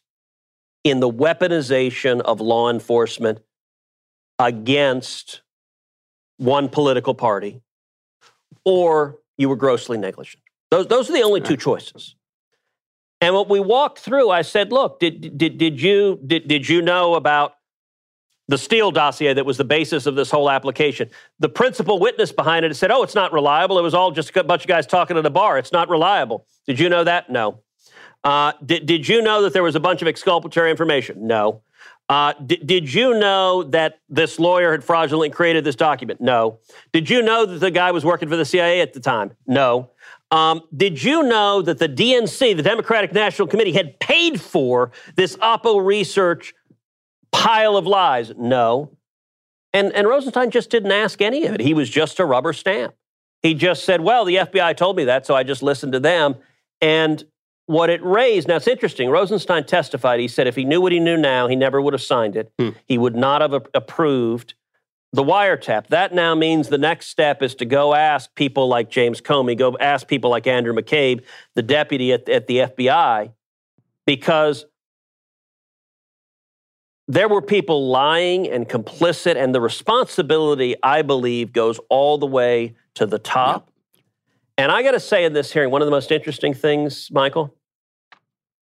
in 0.84 1.00
the 1.00 1.10
weaponization 1.10 2.22
of 2.22 2.42
law 2.42 2.70
enforcement 2.70 3.40
against 4.40 5.42
one 6.38 6.70
political 6.70 7.14
party, 7.14 7.62
or 8.64 9.20
you 9.38 9.50
were 9.50 9.56
grossly 9.56 9.98
negligent. 9.98 10.44
Those, 10.72 10.88
those 10.88 11.10
are 11.10 11.14
the 11.14 11.22
only 11.22 11.42
two 11.42 11.58
choices. 11.58 12.16
And 13.22 13.34
what 13.34 13.50
we 13.50 13.60
walked 13.60 14.00
through, 14.00 14.30
I 14.30 14.42
said, 14.42 14.72
look, 14.72 15.00
did, 15.00 15.38
did, 15.38 15.58
did, 15.58 15.82
you, 15.82 16.20
did, 16.26 16.48
did 16.48 16.68
you 16.68 16.82
know 16.82 17.16
about 17.16 17.56
the 18.48 18.58
Steele 18.58 18.92
dossier 18.92 19.34
that 19.34 19.46
was 19.46 19.58
the 19.58 19.64
basis 19.64 20.06
of 20.06 20.16
this 20.16 20.30
whole 20.30 20.50
application? 20.50 21.10
The 21.40 21.50
principal 21.50 22.00
witness 22.00 22.32
behind 22.32 22.66
it 22.66 22.76
said, 22.76 22.92
oh, 22.92 23.04
it's 23.04 23.16
not 23.16 23.32
reliable. 23.32 23.80
It 23.80 23.84
was 23.84 23.94
all 23.94 24.12
just 24.12 24.36
a 24.36 24.44
bunch 24.44 24.64
of 24.64 24.68
guys 24.68 24.86
talking 24.86 25.18
at 25.18 25.26
a 25.26 25.30
bar. 25.30 25.58
It's 25.58 25.72
not 25.72 25.90
reliable. 25.90 26.46
Did 26.68 26.80
you 26.80 26.90
know 26.90 27.04
that? 27.06 27.30
No. 27.30 27.62
Uh, 28.24 28.52
did, 28.66 28.86
did 28.86 29.08
you 29.08 29.22
know 29.22 29.44
that 29.44 29.54
there 29.54 29.64
was 29.64 29.76
a 29.76 29.80
bunch 29.80 30.02
of 30.02 30.08
exculpatory 30.08 30.70
information? 30.70 31.26
No. 31.26 31.62
Uh, 32.08 32.34
did, 32.46 32.68
did 32.68 32.94
you 32.94 33.16
know 33.16 33.64
that 33.64 34.00
this 34.10 34.40
lawyer 34.40 34.72
had 34.72 34.84
fraudulently 34.84 35.30
created 35.30 35.64
this 35.64 35.76
document? 35.76 36.22
No. 36.22 36.60
Did 36.94 37.10
you 37.10 37.22
know 37.22 37.46
that 37.46 37.60
the 37.60 37.72
guy 37.72 37.92
was 37.92 38.06
working 38.06 38.30
for 38.30 38.36
the 38.36 38.46
CIA 38.46 38.82
at 38.82 38.94
the 38.94 39.00
time? 39.00 39.32
No. 39.48 39.90
Um, 40.32 40.62
did 40.76 41.04
you 41.04 41.24
know 41.24 41.62
that 41.62 41.80
the 41.80 41.90
DNC, 41.90 42.56
the 42.56 42.64
Democratic 42.64 43.14
National 43.14 43.48
Committee, 43.48 43.72
had 43.72 44.00
paid 44.00 44.40
for 44.40 44.92
this 45.16 45.36
Oppo 45.38 45.84
research 45.84 46.54
pile 47.32 47.76
of 47.76 47.88
lies? 47.88 48.32
No. 48.38 48.98
And, 49.74 49.92
and 49.94 50.08
Rosenstein 50.08 50.52
just 50.52 50.70
didn't 50.70 50.92
ask 50.92 51.22
any 51.22 51.46
of 51.46 51.56
it. 51.56 51.62
He 51.62 51.74
was 51.74 51.90
just 51.90 52.20
a 52.20 52.26
rubber 52.26 52.54
stamp. 52.54 52.96
He 53.42 53.54
just 53.54 53.84
said, 53.84 54.02
well, 54.02 54.26
the 54.26 54.38
FBI 54.38 54.78
told 54.78 54.96
me 54.96 55.06
that, 55.06 55.26
so 55.26 55.36
I 55.36 55.44
just 55.44 55.62
listened 55.62 55.94
to 55.94 56.00
them. 56.00 56.36
And 56.82 57.24
what 57.68 57.90
it 57.90 58.04
raised, 58.04 58.48
now 58.48 58.58
it's 58.58 58.68
interesting. 58.68 59.10
Rosenstein 59.10 59.66
testified. 59.66 60.20
He 60.20 60.28
said 60.28 60.48
if 60.48 60.56
he 60.56 60.66
knew 60.66 60.82
what 60.82 60.92
he 60.92 61.00
knew 61.00 61.18
now, 61.18 61.48
he 61.48 61.56
never 61.56 61.82
would 61.82 61.94
have 61.94 62.02
signed 62.02 62.36
it. 62.36 62.52
Hmm. 62.60 62.70
He 62.86 62.98
would 62.98 63.16
not 63.16 63.42
have 63.42 63.54
approved 63.74 64.54
the 65.14 65.24
wiretap. 65.24 65.88
That 65.88 66.14
now 66.14 66.36
means 66.36 66.68
the 66.68 66.78
next 66.78 67.08
step 67.08 67.42
is 67.42 67.56
to 67.56 67.66
go 67.66 67.96
ask 67.96 68.34
people 68.36 68.68
like 68.68 68.90
James 68.90 69.22
Comey, 69.22 69.58
go 69.58 69.78
ask 69.80 70.08
people 70.08 70.30
like 70.30 70.46
Andrew 70.46 70.74
McCabe, 70.74 71.24
the 71.56 71.64
deputy 71.64 72.12
at, 72.14 72.28
at 72.30 72.48
the 72.48 72.58
FBI, 72.58 73.32
because 74.06 74.66
there 77.08 77.30
were 77.30 77.42
people 77.42 77.90
lying 77.90 78.48
and 78.50 78.68
complicit, 78.68 79.36
and 79.36 79.54
the 79.54 79.62
responsibility, 79.62 80.76
I 80.84 81.02
believe, 81.02 81.54
goes 81.54 81.80
all 81.90 82.18
the 82.18 82.26
way 82.26 82.76
to 82.96 83.06
the 83.06 83.20
top. 83.20 83.70
And 84.58 84.72
I 84.72 84.84
got 84.84 84.92
to 84.92 85.00
say 85.00 85.26
in 85.26 85.34
this 85.34 85.52
hearing, 85.52 85.72
one 85.72 85.82
of 85.82 85.86
the 85.86 85.92
most 85.92 86.12
interesting 86.12 86.54
things, 86.54 87.10
Michael, 87.12 87.54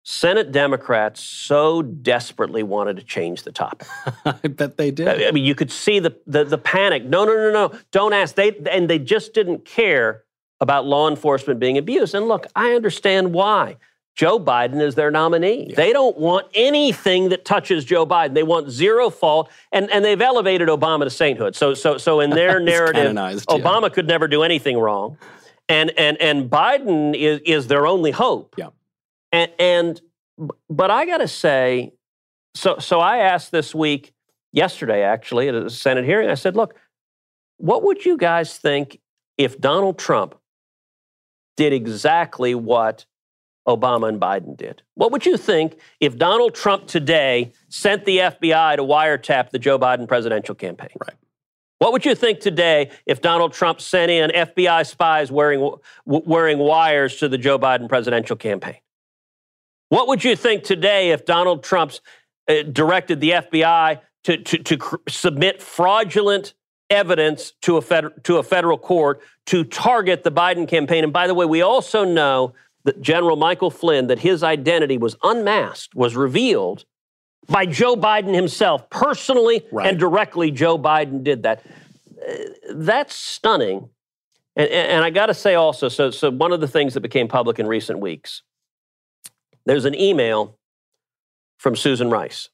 Senate 0.02 0.50
Democrats 0.52 1.22
so 1.22 1.82
desperately 1.82 2.62
wanted 2.62 2.96
to 2.96 3.02
change 3.02 3.42
the 3.42 3.52
topic. 3.52 3.86
I 4.24 4.48
bet 4.48 4.76
they 4.76 4.90
did. 4.90 5.08
I 5.08 5.30
mean, 5.30 5.44
you 5.44 5.54
could 5.54 5.70
see 5.70 5.98
the, 5.98 6.16
the, 6.26 6.44
the 6.44 6.58
panic. 6.58 7.04
No, 7.04 7.24
no, 7.24 7.34
no, 7.34 7.52
no. 7.52 7.78
Don't 7.90 8.12
ask. 8.12 8.34
They 8.34 8.56
and 8.70 8.88
they 8.88 8.98
just 8.98 9.34
didn't 9.34 9.64
care 9.64 10.24
about 10.60 10.86
law 10.86 11.08
enforcement 11.08 11.60
being 11.60 11.76
abused. 11.76 12.14
And 12.14 12.28
look, 12.28 12.46
I 12.54 12.72
understand 12.72 13.34
why. 13.34 13.76
Joe 14.16 14.38
Biden 14.38 14.82
is 14.82 14.96
their 14.96 15.10
nominee. 15.10 15.68
Yeah. 15.70 15.76
They 15.76 15.92
don't 15.92 16.18
want 16.18 16.46
anything 16.52 17.30
that 17.30 17.44
touches 17.44 17.84
Joe 17.84 18.04
Biden. 18.04 18.34
They 18.34 18.42
want 18.42 18.68
zero 18.68 19.08
fault, 19.08 19.48
and, 19.72 19.88
and 19.90 20.04
they've 20.04 20.20
elevated 20.20 20.68
Obama 20.68 21.04
to 21.04 21.10
sainthood. 21.10 21.54
So 21.56 21.74
so 21.74 21.96
so 21.98 22.20
in 22.20 22.30
their 22.40 22.58
narrative, 22.60 23.14
Obama 23.14 23.82
yeah. 23.82 23.88
could 23.90 24.06
never 24.06 24.28
do 24.28 24.42
anything 24.42 24.78
wrong 24.78 25.16
and 25.70 25.90
and 25.96 26.20
and 26.20 26.50
Biden 26.50 27.14
is 27.14 27.40
is 27.46 27.68
their 27.68 27.86
only 27.86 28.10
hope. 28.10 28.54
Yeah. 28.58 28.68
And 29.32 29.50
and 29.58 30.00
but 30.68 30.90
I 30.90 31.06
got 31.06 31.18
to 31.18 31.28
say, 31.28 31.92
so 32.54 32.78
so 32.78 33.00
I 33.00 33.18
asked 33.18 33.52
this 33.52 33.74
week, 33.74 34.12
yesterday 34.52 35.02
actually 35.02 35.48
at 35.48 35.54
a 35.54 35.70
Senate 35.70 36.04
hearing. 36.04 36.28
I 36.28 36.34
said, 36.34 36.56
look, 36.56 36.74
what 37.58 37.82
would 37.84 38.04
you 38.04 38.16
guys 38.16 38.58
think 38.58 39.00
if 39.38 39.60
Donald 39.60 39.98
Trump 39.98 40.34
did 41.56 41.72
exactly 41.72 42.54
what 42.54 43.04
Obama 43.68 44.08
and 44.08 44.20
Biden 44.20 44.56
did? 44.56 44.82
What 44.94 45.12
would 45.12 45.26
you 45.26 45.36
think 45.36 45.78
if 46.00 46.16
Donald 46.16 46.54
Trump 46.54 46.86
today 46.86 47.52
sent 47.68 48.04
the 48.04 48.18
FBI 48.18 48.76
to 48.76 48.82
wiretap 48.82 49.50
the 49.50 49.58
Joe 49.58 49.78
Biden 49.78 50.08
presidential 50.08 50.54
campaign? 50.54 50.96
Right. 51.06 51.16
What 51.80 51.92
would 51.92 52.04
you 52.04 52.14
think 52.14 52.40
today 52.40 52.90
if 53.06 53.22
Donald 53.22 53.54
Trump 53.54 53.80
sent 53.80 54.10
in 54.10 54.30
FBI 54.30 54.86
spies 54.86 55.32
wearing, 55.32 55.76
wearing 56.04 56.58
wires 56.58 57.16
to 57.16 57.28
the 57.28 57.38
Joe 57.38 57.58
Biden 57.58 57.88
presidential 57.88 58.36
campaign? 58.36 58.76
What 59.88 60.06
would 60.06 60.22
you 60.22 60.36
think 60.36 60.62
today 60.62 61.10
if 61.10 61.24
Donald 61.24 61.64
Trump 61.64 61.92
uh, 62.48 62.64
directed 62.70 63.20
the 63.20 63.30
FBI 63.30 63.98
to, 64.24 64.36
to, 64.36 64.58
to 64.58 64.76
cr- 64.76 64.96
submit 65.08 65.62
fraudulent 65.62 66.52
evidence 66.90 67.54
to 67.62 67.78
a, 67.78 67.82
fed- 67.82 68.24
to 68.24 68.36
a 68.36 68.42
federal 68.42 68.76
court 68.76 69.22
to 69.46 69.64
target 69.64 70.22
the 70.22 70.30
Biden 70.30 70.68
campaign? 70.68 71.02
And 71.02 71.14
by 71.14 71.26
the 71.26 71.34
way, 71.34 71.46
we 71.46 71.62
also 71.62 72.04
know 72.04 72.52
that 72.84 73.00
General 73.00 73.36
Michael 73.36 73.70
Flynn, 73.70 74.08
that 74.08 74.18
his 74.18 74.42
identity 74.42 74.98
was 74.98 75.16
unmasked, 75.22 75.94
was 75.94 76.14
revealed 76.14 76.84
by 77.50 77.66
Joe 77.66 77.96
Biden 77.96 78.34
himself. 78.34 78.88
Personally 78.90 79.64
right. 79.72 79.88
and 79.88 79.98
directly, 79.98 80.50
Joe 80.50 80.78
Biden 80.78 81.22
did 81.22 81.42
that. 81.42 81.62
Uh, 82.26 82.34
that's 82.74 83.14
stunning. 83.14 83.88
And, 84.56 84.68
and 84.70 85.04
I 85.04 85.10
got 85.10 85.26
to 85.26 85.34
say 85.34 85.54
also, 85.54 85.88
so, 85.88 86.10
so 86.10 86.30
one 86.30 86.52
of 86.52 86.60
the 86.60 86.68
things 86.68 86.94
that 86.94 87.00
became 87.00 87.28
public 87.28 87.58
in 87.58 87.66
recent 87.66 87.98
weeks, 87.98 88.42
there's 89.66 89.84
an 89.84 89.94
email 89.94 90.58
from 91.58 91.76
Susan 91.76 92.10
Rice. 92.10 92.48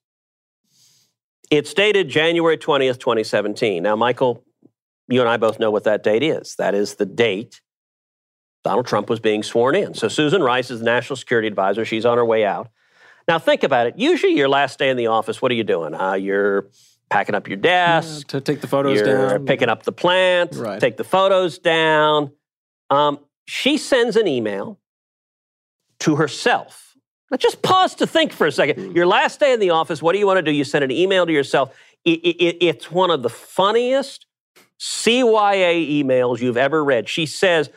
It's 1.51 1.73
dated 1.75 2.09
January 2.09 2.59
20th, 2.59 2.99
2017. 2.99 3.83
Now, 3.83 3.95
Michael, 3.95 4.45
you 5.09 5.21
and 5.21 5.29
I 5.29 5.37
both 5.37 5.61
know 5.61 5.71
what 5.71 5.85
that 5.85 6.03
date 6.03 6.25
is. 6.25 6.57
That 6.57 6.75
is 6.75 6.97
the 6.97 7.07
date 7.07 7.61
Donald 8.67 8.87
Trump 8.87 9.09
was 9.09 9.21
being 9.21 9.45
sworn 9.45 9.77
in. 9.77 9.95
So 9.95 10.09
Susan 10.09 10.43
Rice 10.43 10.73
is 10.73 10.81
the 10.81 10.85
national 10.85 11.17
security 11.17 11.47
advisor. 11.47 11.85
She's 11.85 12.05
on 12.05 12.19
her 12.19 12.25
way 12.25 12.45
out. 12.45 12.69
Now, 13.29 13.39
think 13.39 13.63
about 13.63 13.87
it. 13.89 13.99
Usually, 13.99 14.35
your 14.35 14.49
last 14.49 14.79
day 14.79 14.89
in 14.89 14.97
the 14.97 15.09
office, 15.09 15.43
what 15.43 15.51
are 15.51 15.55
you 15.55 15.65
doing? 15.65 15.95
Uh, 15.95 16.15
you're 16.15 16.69
packing 17.11 17.35
up 17.35 17.49
your 17.49 17.57
desk 17.57 18.27
yeah, 18.27 18.31
to 18.33 18.41
take 18.41 18.61
the 18.61 18.67
photos 18.67 19.03
down, 19.03 19.45
picking 19.47 19.69
up 19.69 19.85
the 19.85 19.93
plant, 19.93 20.55
right. 20.57 20.81
take 20.81 20.97
the 20.97 21.05
photos 21.05 21.59
down. 21.59 22.33
Um, 22.91 23.19
she 23.47 23.79
sends 23.79 24.17
an 24.17 24.27
email 24.27 24.79
to 26.01 26.17
herself. 26.17 26.97
Now, 27.31 27.37
just 27.37 27.63
pause 27.63 27.95
to 27.97 28.07
think 28.07 28.33
for 28.33 28.47
a 28.47 28.53
second. 28.53 28.77
Mm. 28.77 28.95
Your 28.95 29.07
last 29.07 29.41
day 29.41 29.53
in 29.53 29.61
the 29.61 29.71
office, 29.71 30.01
what 30.01 30.13
do 30.13 30.19
you 30.19 30.27
want 30.27 30.39
to 30.39 30.43
do? 30.43 30.53
You 30.53 30.65
send 30.65 30.85
an 30.85 30.91
email 30.91 31.27
to 31.27 31.33
yourself. 31.33 31.75
It, 32.05 32.21
it, 32.21 32.65
it's 32.65 32.91
one 32.91 33.11
of 33.11 33.23
the 33.23 33.29
funniest 33.29 34.27
CYA 34.79 36.05
emails 36.05 36.41
you've 36.41 36.57
ever 36.57 36.85
read. 36.85 37.09
She 37.09 37.27
says, 37.27 37.71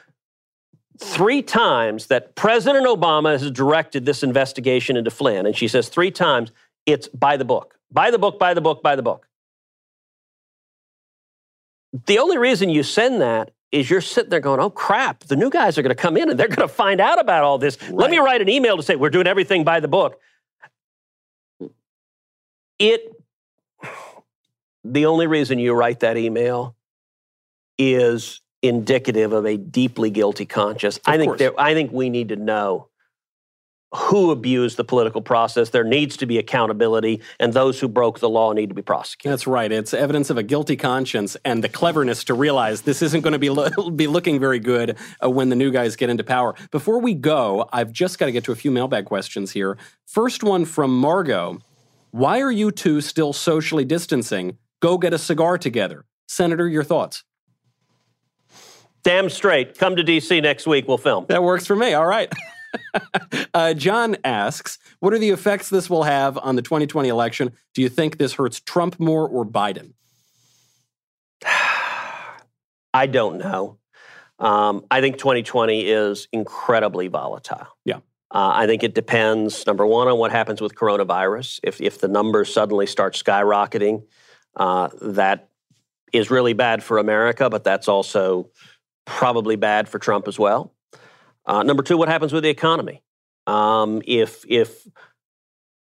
three 0.99 1.41
times 1.41 2.07
that 2.07 2.35
President 2.35 2.85
Obama 2.85 3.31
has 3.31 3.49
directed 3.51 4.05
this 4.05 4.21
investigation 4.21 4.97
into 4.97 5.09
Flynn. 5.09 5.45
And 5.45 5.55
she 5.55 5.67
says 5.67 5.89
three 5.89 6.11
times 6.11 6.51
it's 6.85 7.07
by 7.07 7.37
the 7.37 7.45
book, 7.45 7.77
by 7.91 8.11
the 8.11 8.19
book, 8.19 8.37
by 8.37 8.53
the 8.53 8.61
book, 8.61 8.83
by 8.83 8.95
the 8.95 9.01
book. 9.01 9.27
The 12.05 12.19
only 12.19 12.37
reason 12.37 12.69
you 12.69 12.83
send 12.83 13.21
that 13.21 13.51
is 13.71 13.89
you're 13.89 14.01
sitting 14.01 14.29
there 14.29 14.39
going, 14.39 14.59
oh 14.59 14.69
crap, 14.69 15.23
the 15.25 15.35
new 15.35 15.49
guys 15.49 15.77
are 15.77 15.81
going 15.81 15.95
to 15.95 16.01
come 16.01 16.17
in 16.17 16.29
and 16.29 16.39
they're 16.39 16.47
going 16.47 16.67
to 16.67 16.73
find 16.73 16.99
out 16.99 17.19
about 17.19 17.43
all 17.43 17.57
this. 17.57 17.81
Right. 17.83 17.93
Let 17.93 18.11
me 18.11 18.17
write 18.17 18.41
an 18.41 18.49
email 18.49 18.77
to 18.77 18.83
say 18.83 18.95
we're 18.95 19.09
doing 19.09 19.27
everything 19.27 19.63
by 19.63 19.79
the 19.79 19.87
book. 19.87 20.19
It, 22.77 23.01
the 24.83 25.05
only 25.05 25.27
reason 25.27 25.59
you 25.59 25.73
write 25.73 26.01
that 26.01 26.17
email 26.17 26.75
is 27.77 28.41
indicative 28.61 29.33
of 29.33 29.45
a 29.45 29.57
deeply 29.57 30.09
guilty 30.09 30.45
conscience. 30.45 30.97
Of 30.97 31.03
I 31.07 31.17
think 31.17 31.37
there, 31.37 31.59
I 31.59 31.73
think 31.73 31.91
we 31.91 32.09
need 32.09 32.29
to 32.29 32.35
know 32.35 32.89
who 33.93 34.29
abused 34.29 34.77
the 34.77 34.83
political 34.83 35.21
process. 35.21 35.69
There 35.69 35.83
needs 35.83 36.17
to 36.17 36.27
be 36.27 36.37
accountability, 36.37 37.21
and 37.39 37.53
those 37.53 37.79
who 37.79 37.87
broke 37.87 38.19
the 38.19 38.29
law 38.29 38.53
need 38.53 38.69
to 38.69 38.75
be 38.75 38.81
prosecuted. 38.81 39.33
That's 39.33 39.47
right. 39.47 39.71
It's 39.71 39.93
evidence 39.93 40.29
of 40.29 40.37
a 40.37 40.43
guilty 40.43 40.75
conscience 40.75 41.35
and 41.43 41.63
the 41.63 41.69
cleverness 41.69 42.23
to 42.25 42.35
realize 42.35 42.81
this 42.81 43.01
isn't 43.01 43.21
going 43.21 43.33
to 43.33 43.39
be 43.39 43.49
lo- 43.49 43.89
be 43.95 44.07
looking 44.07 44.39
very 44.39 44.59
good 44.59 44.97
uh, 45.23 45.29
when 45.29 45.49
the 45.49 45.55
new 45.55 45.71
guys 45.71 45.95
get 45.95 46.09
into 46.09 46.23
power. 46.23 46.53
Before 46.71 46.99
we 46.99 47.15
go, 47.15 47.67
I've 47.73 47.91
just 47.91 48.19
got 48.19 48.27
to 48.27 48.31
get 48.31 48.43
to 48.43 48.51
a 48.51 48.55
few 48.55 48.71
mailbag 48.71 49.05
questions 49.05 49.51
here. 49.51 49.77
First 50.05 50.43
one 50.43 50.65
from 50.65 50.95
Margot. 50.95 51.59
Why 52.11 52.41
are 52.41 52.51
you 52.51 52.71
two 52.71 53.01
still 53.01 53.33
socially 53.33 53.85
distancing? 53.85 54.57
Go 54.81 54.97
get 54.97 55.13
a 55.13 55.17
cigar 55.17 55.57
together. 55.57 56.05
Senator, 56.27 56.67
your 56.67 56.83
thoughts? 56.83 57.23
Damn 59.09 59.31
straight. 59.31 59.75
Come 59.75 59.95
to 59.95 60.03
D.C. 60.03 60.39
next 60.39 60.67
week. 60.67 60.87
We'll 60.87 60.99
film. 60.99 61.25
That 61.29 61.41
works 61.41 61.65
for 61.65 61.75
me. 61.75 61.95
All 61.95 62.05
right. 62.05 62.31
uh, 63.55 63.73
John 63.73 64.17
asks, 64.23 64.77
what 64.99 65.15
are 65.15 65.17
the 65.17 65.31
effects 65.31 65.67
this 65.67 65.89
will 65.89 66.03
have 66.03 66.37
on 66.37 66.55
the 66.55 66.61
2020 66.61 67.09
election? 67.09 67.51
Do 67.73 67.81
you 67.81 67.89
think 67.89 68.19
this 68.19 68.33
hurts 68.33 68.59
Trump 68.59 68.99
more 68.99 69.27
or 69.27 69.47
Biden? 69.47 69.93
I 72.93 73.07
don't 73.07 73.39
know. 73.39 73.79
Um, 74.37 74.85
I 74.91 75.01
think 75.01 75.17
2020 75.17 75.89
is 75.89 76.27
incredibly 76.31 77.07
volatile. 77.07 77.65
Yeah. 77.85 78.01
Uh, 78.29 78.51
I 78.53 78.67
think 78.67 78.83
it 78.83 78.93
depends, 78.93 79.65
number 79.65 79.87
one, 79.87 80.07
on 80.07 80.19
what 80.19 80.29
happens 80.29 80.61
with 80.61 80.75
coronavirus. 80.75 81.61
If, 81.63 81.81
if 81.81 81.99
the 81.99 82.07
numbers 82.07 82.53
suddenly 82.53 82.85
start 82.85 83.15
skyrocketing, 83.15 84.03
uh, 84.55 84.89
that 85.01 85.49
is 86.13 86.29
really 86.29 86.53
bad 86.53 86.83
for 86.83 86.99
America, 86.99 87.49
but 87.49 87.63
that's 87.63 87.87
also 87.87 88.51
probably 89.09 89.55
bad 89.55 89.89
for 89.89 89.99
Trump 89.99 90.27
as 90.27 90.37
well. 90.37 90.71
Uh, 91.45 91.63
number 91.63 91.83
two, 91.83 91.97
what 91.97 92.07
happens 92.07 92.31
with 92.31 92.43
the 92.43 92.49
economy? 92.49 93.01
Um, 93.47 94.01
if 94.05 94.45
if 94.47 94.87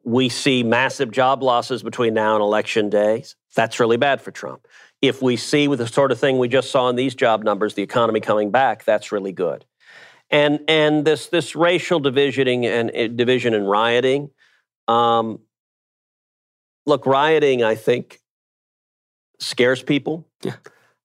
we 0.04 0.28
see 0.28 0.64
massive 0.64 1.12
job 1.12 1.42
losses 1.42 1.82
between 1.82 2.12
now 2.12 2.34
and 2.34 2.42
election 2.42 2.90
days, 2.90 3.36
that's 3.54 3.78
really 3.78 3.96
bad 3.96 4.20
for 4.20 4.32
Trump. 4.32 4.66
If 5.00 5.22
we 5.22 5.36
see 5.36 5.68
with 5.68 5.78
the 5.78 5.86
sort 5.86 6.10
of 6.10 6.18
thing 6.18 6.38
we 6.38 6.48
just 6.48 6.70
saw 6.70 6.88
in 6.88 6.96
these 6.96 7.14
job 7.14 7.44
numbers, 7.44 7.74
the 7.74 7.82
economy 7.82 8.20
coming 8.20 8.50
back, 8.50 8.84
that's 8.84 9.12
really 9.12 9.32
good. 9.32 9.64
And 10.30 10.60
and 10.66 11.04
this 11.04 11.28
this 11.28 11.54
racial 11.54 12.00
divisioning 12.00 12.64
and 12.64 12.90
uh, 12.90 13.08
division 13.08 13.54
and 13.54 13.68
rioting. 13.68 14.30
Um, 14.88 15.38
look, 16.86 17.06
rioting, 17.06 17.62
I 17.62 17.76
think, 17.76 18.20
scares 19.38 19.82
people. 19.82 20.26
Yeah. 20.42 20.56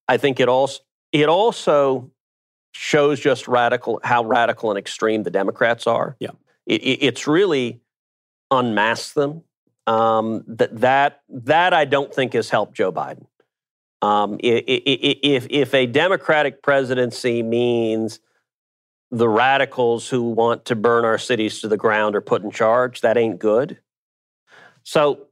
I 0.08 0.18
think 0.18 0.40
it 0.40 0.50
also 0.50 0.82
it 1.12 1.30
also 1.30 2.12
shows 2.74 3.20
just 3.20 3.48
radical 3.48 4.00
how 4.04 4.24
radical 4.24 4.70
and 4.70 4.78
extreme 4.78 5.24
the 5.24 5.32
Democrats 5.32 5.88
are. 5.88 6.16
Yeah. 6.20 6.32
It, 6.66 6.82
it, 6.84 7.04
it's 7.04 7.28
really 7.28 7.82
unmasked 8.52 9.16
them. 9.16 9.44
Um, 9.88 10.44
that 10.48 10.82
that 10.82 11.22
that 11.30 11.74
I 11.74 11.86
don't 11.86 12.14
think 12.14 12.34
has 12.34 12.50
helped 12.50 12.76
Joe 12.76 12.92
Biden. 12.92 13.26
Um, 14.02 14.38
if 14.44 15.48
if 15.50 15.74
a 15.74 15.86
Democratic 15.86 16.62
presidency 16.62 17.42
means 17.42 18.20
the 19.12 19.30
radicals 19.30 20.10
who 20.10 20.22
want 20.32 20.66
to 20.66 20.76
burn 20.76 21.06
our 21.06 21.18
cities 21.18 21.62
to 21.62 21.68
the 21.68 21.78
ground 21.78 22.16
are 22.16 22.22
put 22.22 22.44
in 22.44 22.52
charge, 22.52 23.02
that 23.02 23.18
ain't 23.18 23.40
good. 23.40 23.80
So, 24.84 25.28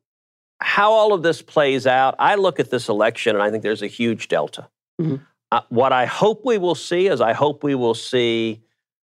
how 0.59 0.93
all 0.93 1.13
of 1.13 1.21
this 1.21 1.41
plays 1.41 1.85
out, 1.85 2.15
I 2.17 2.35
look 2.35 2.59
at 2.59 2.71
this 2.71 2.87
election 2.89 3.35
and 3.35 3.43
I 3.43 3.51
think 3.51 3.63
there's 3.63 3.81
a 3.81 3.87
huge 3.87 4.29
delta. 4.29 4.69
Mm-hmm. 4.99 5.17
Uh, 5.55 5.61
what 5.69 5.93
I 5.93 6.05
hope 6.05 6.43
we 6.43 6.57
will 6.57 6.75
see 6.75 7.07
is 7.07 7.21
I 7.21 7.31
hope 7.31 7.63
we 7.63 7.75
will 7.75 7.93
see 7.93 8.61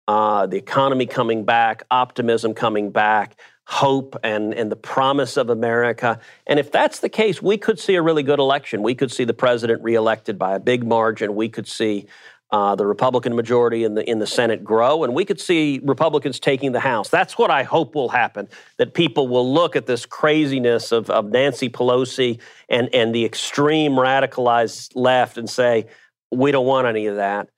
uh, 0.07 0.45
the 0.45 0.57
economy 0.57 1.07
coming 1.07 1.45
back, 1.45 1.81
optimism 1.89 2.53
coming 2.53 2.91
back, 2.91 3.39
hope 3.65 4.15
and, 4.23 4.53
and 4.53 4.71
the 4.71 4.75
promise 4.75 5.35
of 5.35 5.49
America. 5.49 6.19
And 6.45 6.59
if 6.59 6.71
that's 6.71 6.99
the 6.99 7.09
case, 7.09 7.41
we 7.41 7.57
could 7.57 7.79
see 7.79 7.95
a 7.95 8.03
really 8.03 8.21
good 8.21 8.37
election. 8.37 8.83
We 8.83 8.93
could 8.93 9.11
see 9.11 9.23
the 9.23 9.33
president 9.33 9.81
reelected 9.81 10.37
by 10.37 10.53
a 10.53 10.59
big 10.59 10.85
margin. 10.85 11.33
We 11.33 11.49
could 11.49 11.67
see 11.67 12.05
uh, 12.51 12.75
the 12.75 12.85
Republican 12.85 13.35
majority 13.35 13.83
in 13.83 13.95
the 13.95 14.07
in 14.07 14.19
the 14.19 14.27
Senate 14.27 14.63
grow, 14.63 15.03
and 15.03 15.15
we 15.15 15.25
could 15.25 15.41
see 15.41 15.81
Republicans 15.83 16.39
taking 16.39 16.71
the 16.71 16.79
House. 16.79 17.09
That's 17.09 17.37
what 17.37 17.49
I 17.49 17.63
hope 17.63 17.95
will 17.95 18.09
happen. 18.09 18.47
That 18.77 18.93
people 18.93 19.27
will 19.27 19.51
look 19.51 19.75
at 19.75 19.87
this 19.87 20.05
craziness 20.05 20.91
of, 20.91 21.09
of 21.09 21.31
Nancy 21.31 21.67
Pelosi 21.67 22.39
and 22.69 22.93
and 22.93 23.13
the 23.13 23.25
extreme 23.25 23.93
radicalized 23.93 24.91
left 24.95 25.37
and 25.37 25.49
say, 25.49 25.87
we 26.31 26.51
don't 26.51 26.65
want 26.65 26.87
any 26.87 27.07
of 27.07 27.15
that. 27.17 27.49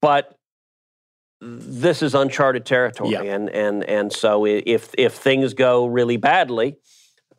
But 0.00 0.34
this 1.40 2.02
is 2.02 2.14
uncharted 2.14 2.66
territory, 2.66 3.10
Yeah. 3.10 3.22
and 3.22 3.48
and 3.50 3.84
and 3.84 4.12
so 4.12 4.44
if 4.44 4.92
if 4.98 5.14
things 5.14 5.54
go 5.54 5.86
really 5.86 6.16
badly, 6.16 6.76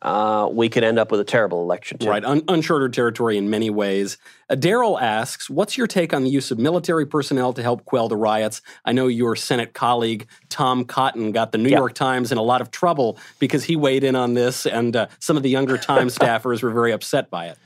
uh, 0.00 0.48
we 0.50 0.70
could 0.70 0.82
end 0.82 0.98
up 0.98 1.10
with 1.10 1.20
a 1.20 1.24
terrible 1.24 1.60
election. 1.60 1.98
Too. 1.98 2.08
Right, 2.08 2.24
un- 2.24 2.42
uncharted 2.48 2.94
territory 2.94 3.36
in 3.36 3.50
many 3.50 3.68
ways. 3.68 4.16
Uh, 4.48 4.54
Daryl 4.54 4.98
asks, 4.98 5.50
"What's 5.50 5.76
your 5.76 5.86
take 5.86 6.14
on 6.14 6.24
the 6.24 6.30
use 6.30 6.50
of 6.50 6.58
military 6.58 7.04
personnel 7.04 7.52
to 7.52 7.62
help 7.62 7.84
quell 7.84 8.08
the 8.08 8.16
riots?" 8.16 8.62
I 8.86 8.92
know 8.92 9.06
your 9.06 9.36
Senate 9.36 9.74
colleague 9.74 10.26
Tom 10.48 10.86
Cotton 10.86 11.32
got 11.32 11.52
the 11.52 11.58
New 11.58 11.68
Yeah. 11.68 11.76
York 11.78 11.92
Times 11.92 12.32
in 12.32 12.38
a 12.38 12.42
lot 12.42 12.62
of 12.62 12.70
trouble 12.70 13.18
because 13.38 13.64
he 13.64 13.76
weighed 13.76 14.02
in 14.02 14.16
on 14.16 14.32
this, 14.32 14.64
and 14.64 14.96
uh, 14.96 15.08
some 15.18 15.36
of 15.36 15.42
the 15.42 15.50
younger 15.50 15.76
Times 15.76 16.16
staffers 16.18 16.62
were 16.62 16.70
very 16.70 16.92
upset 16.92 17.28
by 17.28 17.48
it. 17.48 17.58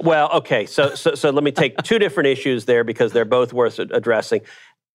Well, 0.00 0.30
okay. 0.32 0.66
So, 0.66 0.94
so, 0.94 1.14
so 1.14 1.30
let 1.30 1.44
me 1.44 1.52
take 1.52 1.76
two 1.78 1.98
different 1.98 2.28
issues 2.28 2.64
there 2.64 2.84
because 2.84 3.12
they're 3.12 3.24
both 3.24 3.52
worth 3.52 3.78
addressing. 3.78 4.40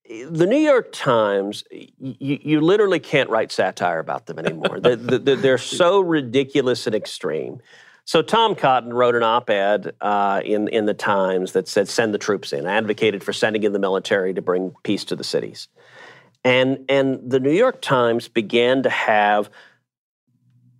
The 0.08 0.46
New 0.46 0.58
York 0.58 0.91
Times, 0.91 1.63
y- 1.72 1.88
you, 2.00 2.39
you 2.41 2.62
literally 2.62 3.00
can't 3.00 3.30
write 3.30 3.52
satire 3.52 4.00
about 4.00 4.26
them 4.26 4.39
anymore. 4.39 4.80
they, 4.80 4.96
they, 4.96 5.36
they're 5.36 5.58
so 5.58 6.00
ridiculous 6.00 6.86
and 6.86 6.96
extreme. 6.96 7.60
So 8.06 8.22
Tom 8.22 8.54
Cotton 8.54 8.94
wrote 8.94 9.15
an 9.15 9.24
op-ed 9.24 9.96
uh, 10.00 10.41
in 10.46 10.68
in 10.68 10.86
the 10.86 10.94
Times 10.94 11.54
that 11.54 11.68
said, 11.68 11.88
"Send 11.88 12.13
the 12.13 12.20
troops 12.20 12.54
in." 12.54 12.68
advocated 12.68 13.24
for 13.24 13.34
sending 13.34 13.63
in 13.63 13.74
the 13.74 13.80
military 13.80 14.32
to 14.36 14.44
bring 14.44 14.76
peace 14.84 15.04
to 15.06 15.15
the 15.15 15.24
cities, 15.24 15.68
and 16.44 16.86
and 16.88 17.20
the 17.28 17.39
New 17.39 17.52
York 17.52 17.82
Times 17.82 18.28
began 18.28 18.84
to 18.84 18.91
have 18.91 19.50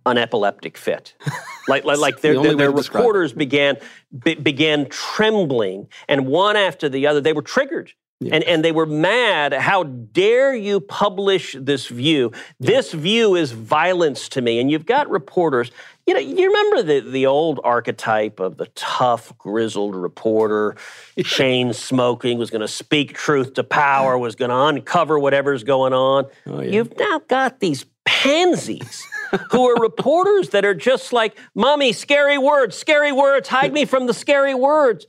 an 0.06 0.18
epileptic 0.18 0.78
fit. 0.78 1.14
Like, 1.68 1.82
like, 1.84 1.98
like 1.98 2.20
their, 2.20 2.34
The 2.34 2.42
their, 2.42 2.54
their 2.54 2.70
to 2.70 2.76
describe 2.76 3.00
it. 3.00 3.02
reporters 3.02 3.32
began 3.32 3.76
be, 4.16 4.36
began 4.36 4.88
trembling, 4.88 5.88
and 6.08 6.28
one 6.28 6.54
after 6.54 6.88
the 6.88 7.08
other, 7.08 7.20
they 7.20 7.32
were 7.32 7.42
triggered. 7.42 7.92
And, 8.20 8.44
and 8.44 8.64
they 8.64 8.72
were 8.72 8.86
mad. 8.86 9.52
How 9.52 9.82
dare 9.82 10.54
you 10.54 10.80
publish 10.80 11.54
this 11.58 11.88
view? 11.88 12.30
This 12.58 12.92
view 12.92 13.34
is 13.34 13.52
violence 13.52 14.30
to 14.30 14.40
me. 14.40 14.58
And 14.58 14.70
you've 14.70 14.86
got 14.86 15.10
reporters, 15.10 15.70
you 16.06 16.14
know, 16.14 16.20
you 16.20 16.46
remember 16.46 16.82
the, 16.82 17.00
the 17.00 17.26
old 17.26 17.60
archetype 17.62 18.40
of 18.40 18.56
the 18.56 18.66
tough, 18.74 19.36
grizzled 19.36 19.94
reporter, 19.94 20.76
chain 21.24 21.74
smoking, 21.74 22.38
was 22.38 22.50
going 22.50 22.62
to 22.62 22.68
speak 22.68 23.12
truth 23.12 23.54
to 23.54 23.64
power, 23.64 24.16
was 24.26 24.34
going 24.34 24.50
to 24.50 24.56
uncover 24.56 25.18
whatever's 25.18 25.64
going 25.64 25.92
on. 25.92 26.26
Oh, 26.46 26.60
yeah. 26.60 26.70
You've 26.70 26.96
now 26.98 27.20
got 27.28 27.60
these 27.60 27.84
pansies 28.06 29.04
who 29.50 29.68
are 29.68 29.80
reporters 29.80 30.50
that 30.50 30.64
are 30.64 30.74
just 30.74 31.12
like, 31.12 31.36
Mommy, 31.54 31.92
scary 31.92 32.38
words, 32.38 32.76
scary 32.76 33.12
words, 33.12 33.48
hide 33.48 33.72
me 33.72 33.84
from 33.84 34.06
the 34.06 34.14
scary 34.14 34.54
words. 34.54 35.06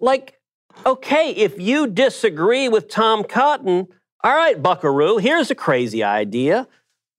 Like, 0.00 0.38
okay, 0.84 1.30
if 1.30 1.60
you 1.60 1.86
disagree 1.86 2.68
with 2.68 2.88
Tom 2.88 3.24
Cotton, 3.24 3.88
all 4.22 4.34
right, 4.34 4.60
buckaroo, 4.60 5.18
here's 5.18 5.50
a 5.50 5.54
crazy 5.54 6.02
idea. 6.02 6.66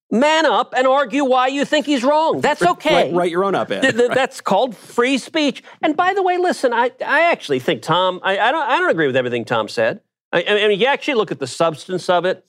Man 0.10 0.45
up 0.45 0.73
and 0.77 0.88
argue 0.88 1.25
why 1.25 1.47
you 1.47 1.65
think 1.65 1.86
he's 1.86 2.03
wrong. 2.03 2.39
That's 2.41 2.62
okay. 2.62 3.12
Write, 3.12 3.13
write 3.13 3.31
your 3.31 3.43
own 3.43 3.55
op-ed. 3.55 3.81
Th- 3.81 3.93
th- 3.93 4.07
Right. 4.07 4.15
That's 4.15 4.39
called 4.39 4.75
free 4.75 5.17
speech. 5.17 5.63
And 5.81 5.97
by 5.97 6.13
the 6.13 6.23
way, 6.23 6.38
listen, 6.38 6.71
I, 6.71 6.91
I 7.05 7.29
actually 7.31 7.60
think 7.60 7.81
Tom, 7.81 8.21
I, 8.23 8.39
I, 8.39 8.51
don't, 8.51 8.69
I 8.69 8.77
don't 8.79 8.89
agree 8.89 9.07
with 9.07 9.17
everything 9.17 9.43
Tom 9.43 9.67
said. 9.67 9.99
I, 10.31 10.43
I 10.47 10.67
mean, 10.69 10.79
you 10.79 10.86
actually 10.86 11.15
look 11.15 11.31
at 11.31 11.39
the 11.39 11.47
substance 11.47 12.10
of 12.10 12.23
it. 12.25 12.45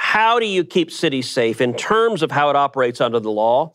How 0.00 0.38
do 0.38 0.46
you 0.46 0.62
keep 0.62 0.92
cities 0.92 1.28
safe 1.28 1.60
in 1.60 1.74
terms 1.74 2.22
of 2.22 2.30
how 2.30 2.50
it 2.50 2.56
operates 2.56 3.00
under 3.00 3.18
the 3.18 3.32
law? 3.32 3.72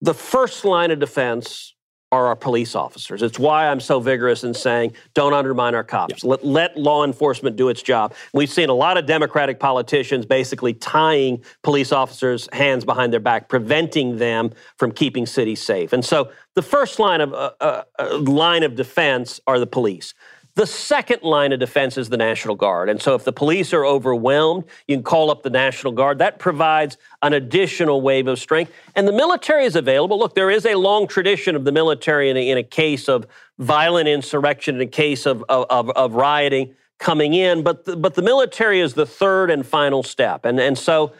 The 0.00 0.14
first 0.14 0.64
line 0.64 0.90
of 0.90 1.00
defense 1.00 1.74
are 2.10 2.28
our 2.28 2.34
police 2.34 2.74
officers. 2.74 3.22
It's 3.22 3.38
why 3.38 3.68
I'm 3.68 3.78
so 3.78 4.00
vigorous 4.00 4.42
in 4.42 4.54
saying 4.54 4.94
don't 5.12 5.34
undermine 5.34 5.74
our 5.74 5.84
cops. 5.84 6.24
Let, 6.24 6.46
let 6.46 6.78
law 6.78 7.04
enforcement 7.04 7.56
do 7.56 7.68
its 7.68 7.82
job. 7.82 8.14
We've 8.32 8.50
seen 8.50 8.70
a 8.70 8.74
lot 8.74 8.96
of 8.96 9.04
Democratic 9.04 9.60
politicians 9.60 10.24
basically 10.24 10.72
tying 10.72 11.44
police 11.62 11.92
officers' 11.92 12.48
hands 12.54 12.86
behind 12.86 13.12
their 13.12 13.20
back, 13.20 13.50
preventing 13.50 14.16
them 14.16 14.50
from 14.78 14.92
keeping 14.92 15.26
cities 15.26 15.60
safe. 15.60 15.92
And 15.92 16.02
so 16.02 16.32
the 16.54 16.62
first 16.62 16.98
line 16.98 17.20
of 17.20 17.34
uh, 17.34 17.50
uh, 17.60 17.82
uh, 17.98 18.18
line 18.20 18.62
of 18.62 18.76
defense 18.76 19.40
are 19.46 19.58
the 19.58 19.66
police. 19.66 20.14
The 20.58 20.66
second 20.66 21.22
line 21.22 21.52
of 21.52 21.60
defense 21.60 21.96
is 21.96 22.08
the 22.08 22.16
National 22.16 22.56
Guard. 22.56 22.88
And 22.88 23.00
so 23.00 23.14
if 23.14 23.22
the 23.22 23.32
police 23.32 23.72
are 23.72 23.86
overwhelmed, 23.86 24.64
you 24.88 24.96
can 24.96 25.04
call 25.04 25.30
up 25.30 25.44
the 25.44 25.50
National 25.50 25.92
Guard. 25.92 26.18
That 26.18 26.40
provides 26.40 26.96
an 27.22 27.32
additional 27.32 28.00
wave 28.00 28.26
of 28.26 28.40
strength. 28.40 28.72
And 28.96 29.06
the 29.06 29.12
military 29.12 29.66
is 29.66 29.76
available. 29.76 30.18
Look, 30.18 30.34
there 30.34 30.50
is 30.50 30.66
a 30.66 30.74
long 30.74 31.06
tradition 31.06 31.54
of 31.54 31.64
the 31.64 31.70
military 31.70 32.28
in 32.28 32.36
a, 32.36 32.50
in 32.50 32.58
a 32.58 32.64
case 32.64 33.08
of 33.08 33.28
violent 33.60 34.08
insurrection, 34.08 34.74
in 34.74 34.80
a 34.80 34.86
case 34.86 35.26
of, 35.26 35.44
of, 35.48 35.64
of, 35.70 35.90
of 35.90 36.14
rioting 36.14 36.74
coming 36.98 37.34
in. 37.34 37.62
But 37.62 37.84
the, 37.84 37.96
but 37.96 38.16
the 38.16 38.22
military 38.22 38.80
is 38.80 38.94
the 38.94 39.06
third 39.06 39.52
and 39.52 39.64
final 39.64 40.02
step. 40.02 40.44
And, 40.44 40.58
and 40.58 40.76
so 40.76 41.12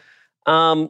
um, 0.47 0.89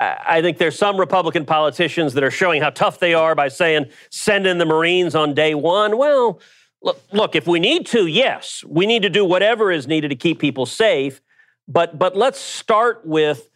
I 0.00 0.40
think 0.40 0.56
there's 0.56 0.78
some 0.78 0.96
Republican 0.96 1.44
politicians 1.44 2.14
that 2.14 2.24
are 2.24 2.30
showing 2.30 2.62
how 2.62 2.70
tough 2.70 2.98
they 2.98 3.12
are 3.12 3.34
by 3.34 3.48
saying, 3.48 3.90
send 4.08 4.46
in 4.46 4.56
the 4.56 4.64
Marines 4.64 5.14
on 5.14 5.34
day 5.34 5.54
one. 5.54 5.98
Well, 5.98 6.40
look, 6.82 7.00
look, 7.12 7.34
if 7.34 7.46
we 7.46 7.60
need 7.60 7.86
to, 7.86 8.06
yes, 8.06 8.64
we 8.66 8.86
need 8.86 9.02
to 9.02 9.10
do 9.10 9.24
whatever 9.24 9.70
is 9.70 9.86
needed 9.86 10.08
to 10.08 10.16
keep 10.16 10.38
people 10.38 10.66
safe. 10.66 11.20
But, 11.68 11.98
but 11.98 12.16
let's 12.16 12.40
start 12.40 13.02
with 13.06 13.48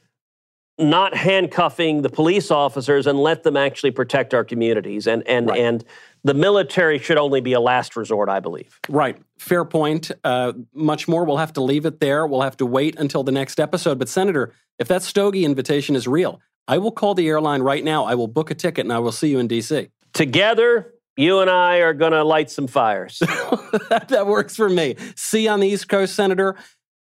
not 0.79 1.15
handcuffing 1.17 2.03
the 2.03 2.11
police 2.11 2.51
officers 2.51 3.07
and 3.07 3.19
let 3.19 3.43
them 3.43 3.57
actually 3.57 3.91
protect 3.91 4.35
our 4.35 4.45
communities. 4.45 5.07
And, 5.07 5.27
and, 5.27 5.49
Right. 5.49 5.59
and 5.61 5.85
the 6.23 6.35
military 6.35 6.99
should 6.99 7.17
only 7.17 7.41
be 7.41 7.55
a 7.55 7.61
last 7.61 7.97
resort, 7.97 8.29
I 8.29 8.41
believe. 8.41 8.79
Right. 8.89 9.17
Fair 9.39 9.65
point. 9.65 10.11
Uh, 10.23 10.53
much 10.75 11.09
more. 11.09 11.25
We'll 11.25 11.39
have 11.39 11.53
to 11.55 11.63
leave 11.63 11.87
it 11.87 12.01
there. 12.01 12.27
We'll 12.27 12.43
have 12.43 12.57
to 12.59 12.67
wait 12.67 12.99
until 12.99 13.23
the 13.23 13.33
next 13.33 13.59
episode. 13.59 13.99
But, 13.99 14.09
Senator, 14.09 14.53
if 14.79 14.89
that 14.89 15.03
Stogie 15.03 15.45
invitation 15.45 15.97
is 15.97 16.07
real, 16.07 16.41
I 16.69 16.79
will 16.79 16.93
call 16.93 17.15
the 17.15 17.27
airline 17.29 17.63
right 17.63 17.83
now. 17.83 18.05
I 18.05 18.15
will 18.15 18.29
book 18.29 18.51
a 18.51 18.55
ticket 18.55 18.85
and 18.85 18.93
I 18.93 18.99
will 18.99 19.13
see 19.13 19.29
you 19.29 19.39
in 19.39 19.47
D.C. 19.47 19.89
Together, 20.13 20.93
You 21.19 21.41
and 21.41 21.49
I 21.49 21.79
are 21.79 21.95
going 21.95 22.13
to 22.13 22.23
light 22.23 22.51
some 22.51 22.67
fires. 22.67 23.19
that, 23.89 24.09
that 24.11 24.27
works 24.27 24.55
for 24.55 24.69
me. 24.69 24.97
See 25.15 25.45
you 25.45 25.51
on 25.51 25.61
the 25.61 25.69
East 25.69 25.89
Coast, 25.89 26.15
Senator. 26.15 26.57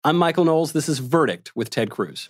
I'm 0.06 0.16
Michael 0.16 0.46
Knowles. 0.46 0.72
This 0.72 0.88
is 0.88 1.00
Verdict 1.00 1.52
with 1.54 1.70
Ted 1.70 1.90
Cruz. 1.90 2.30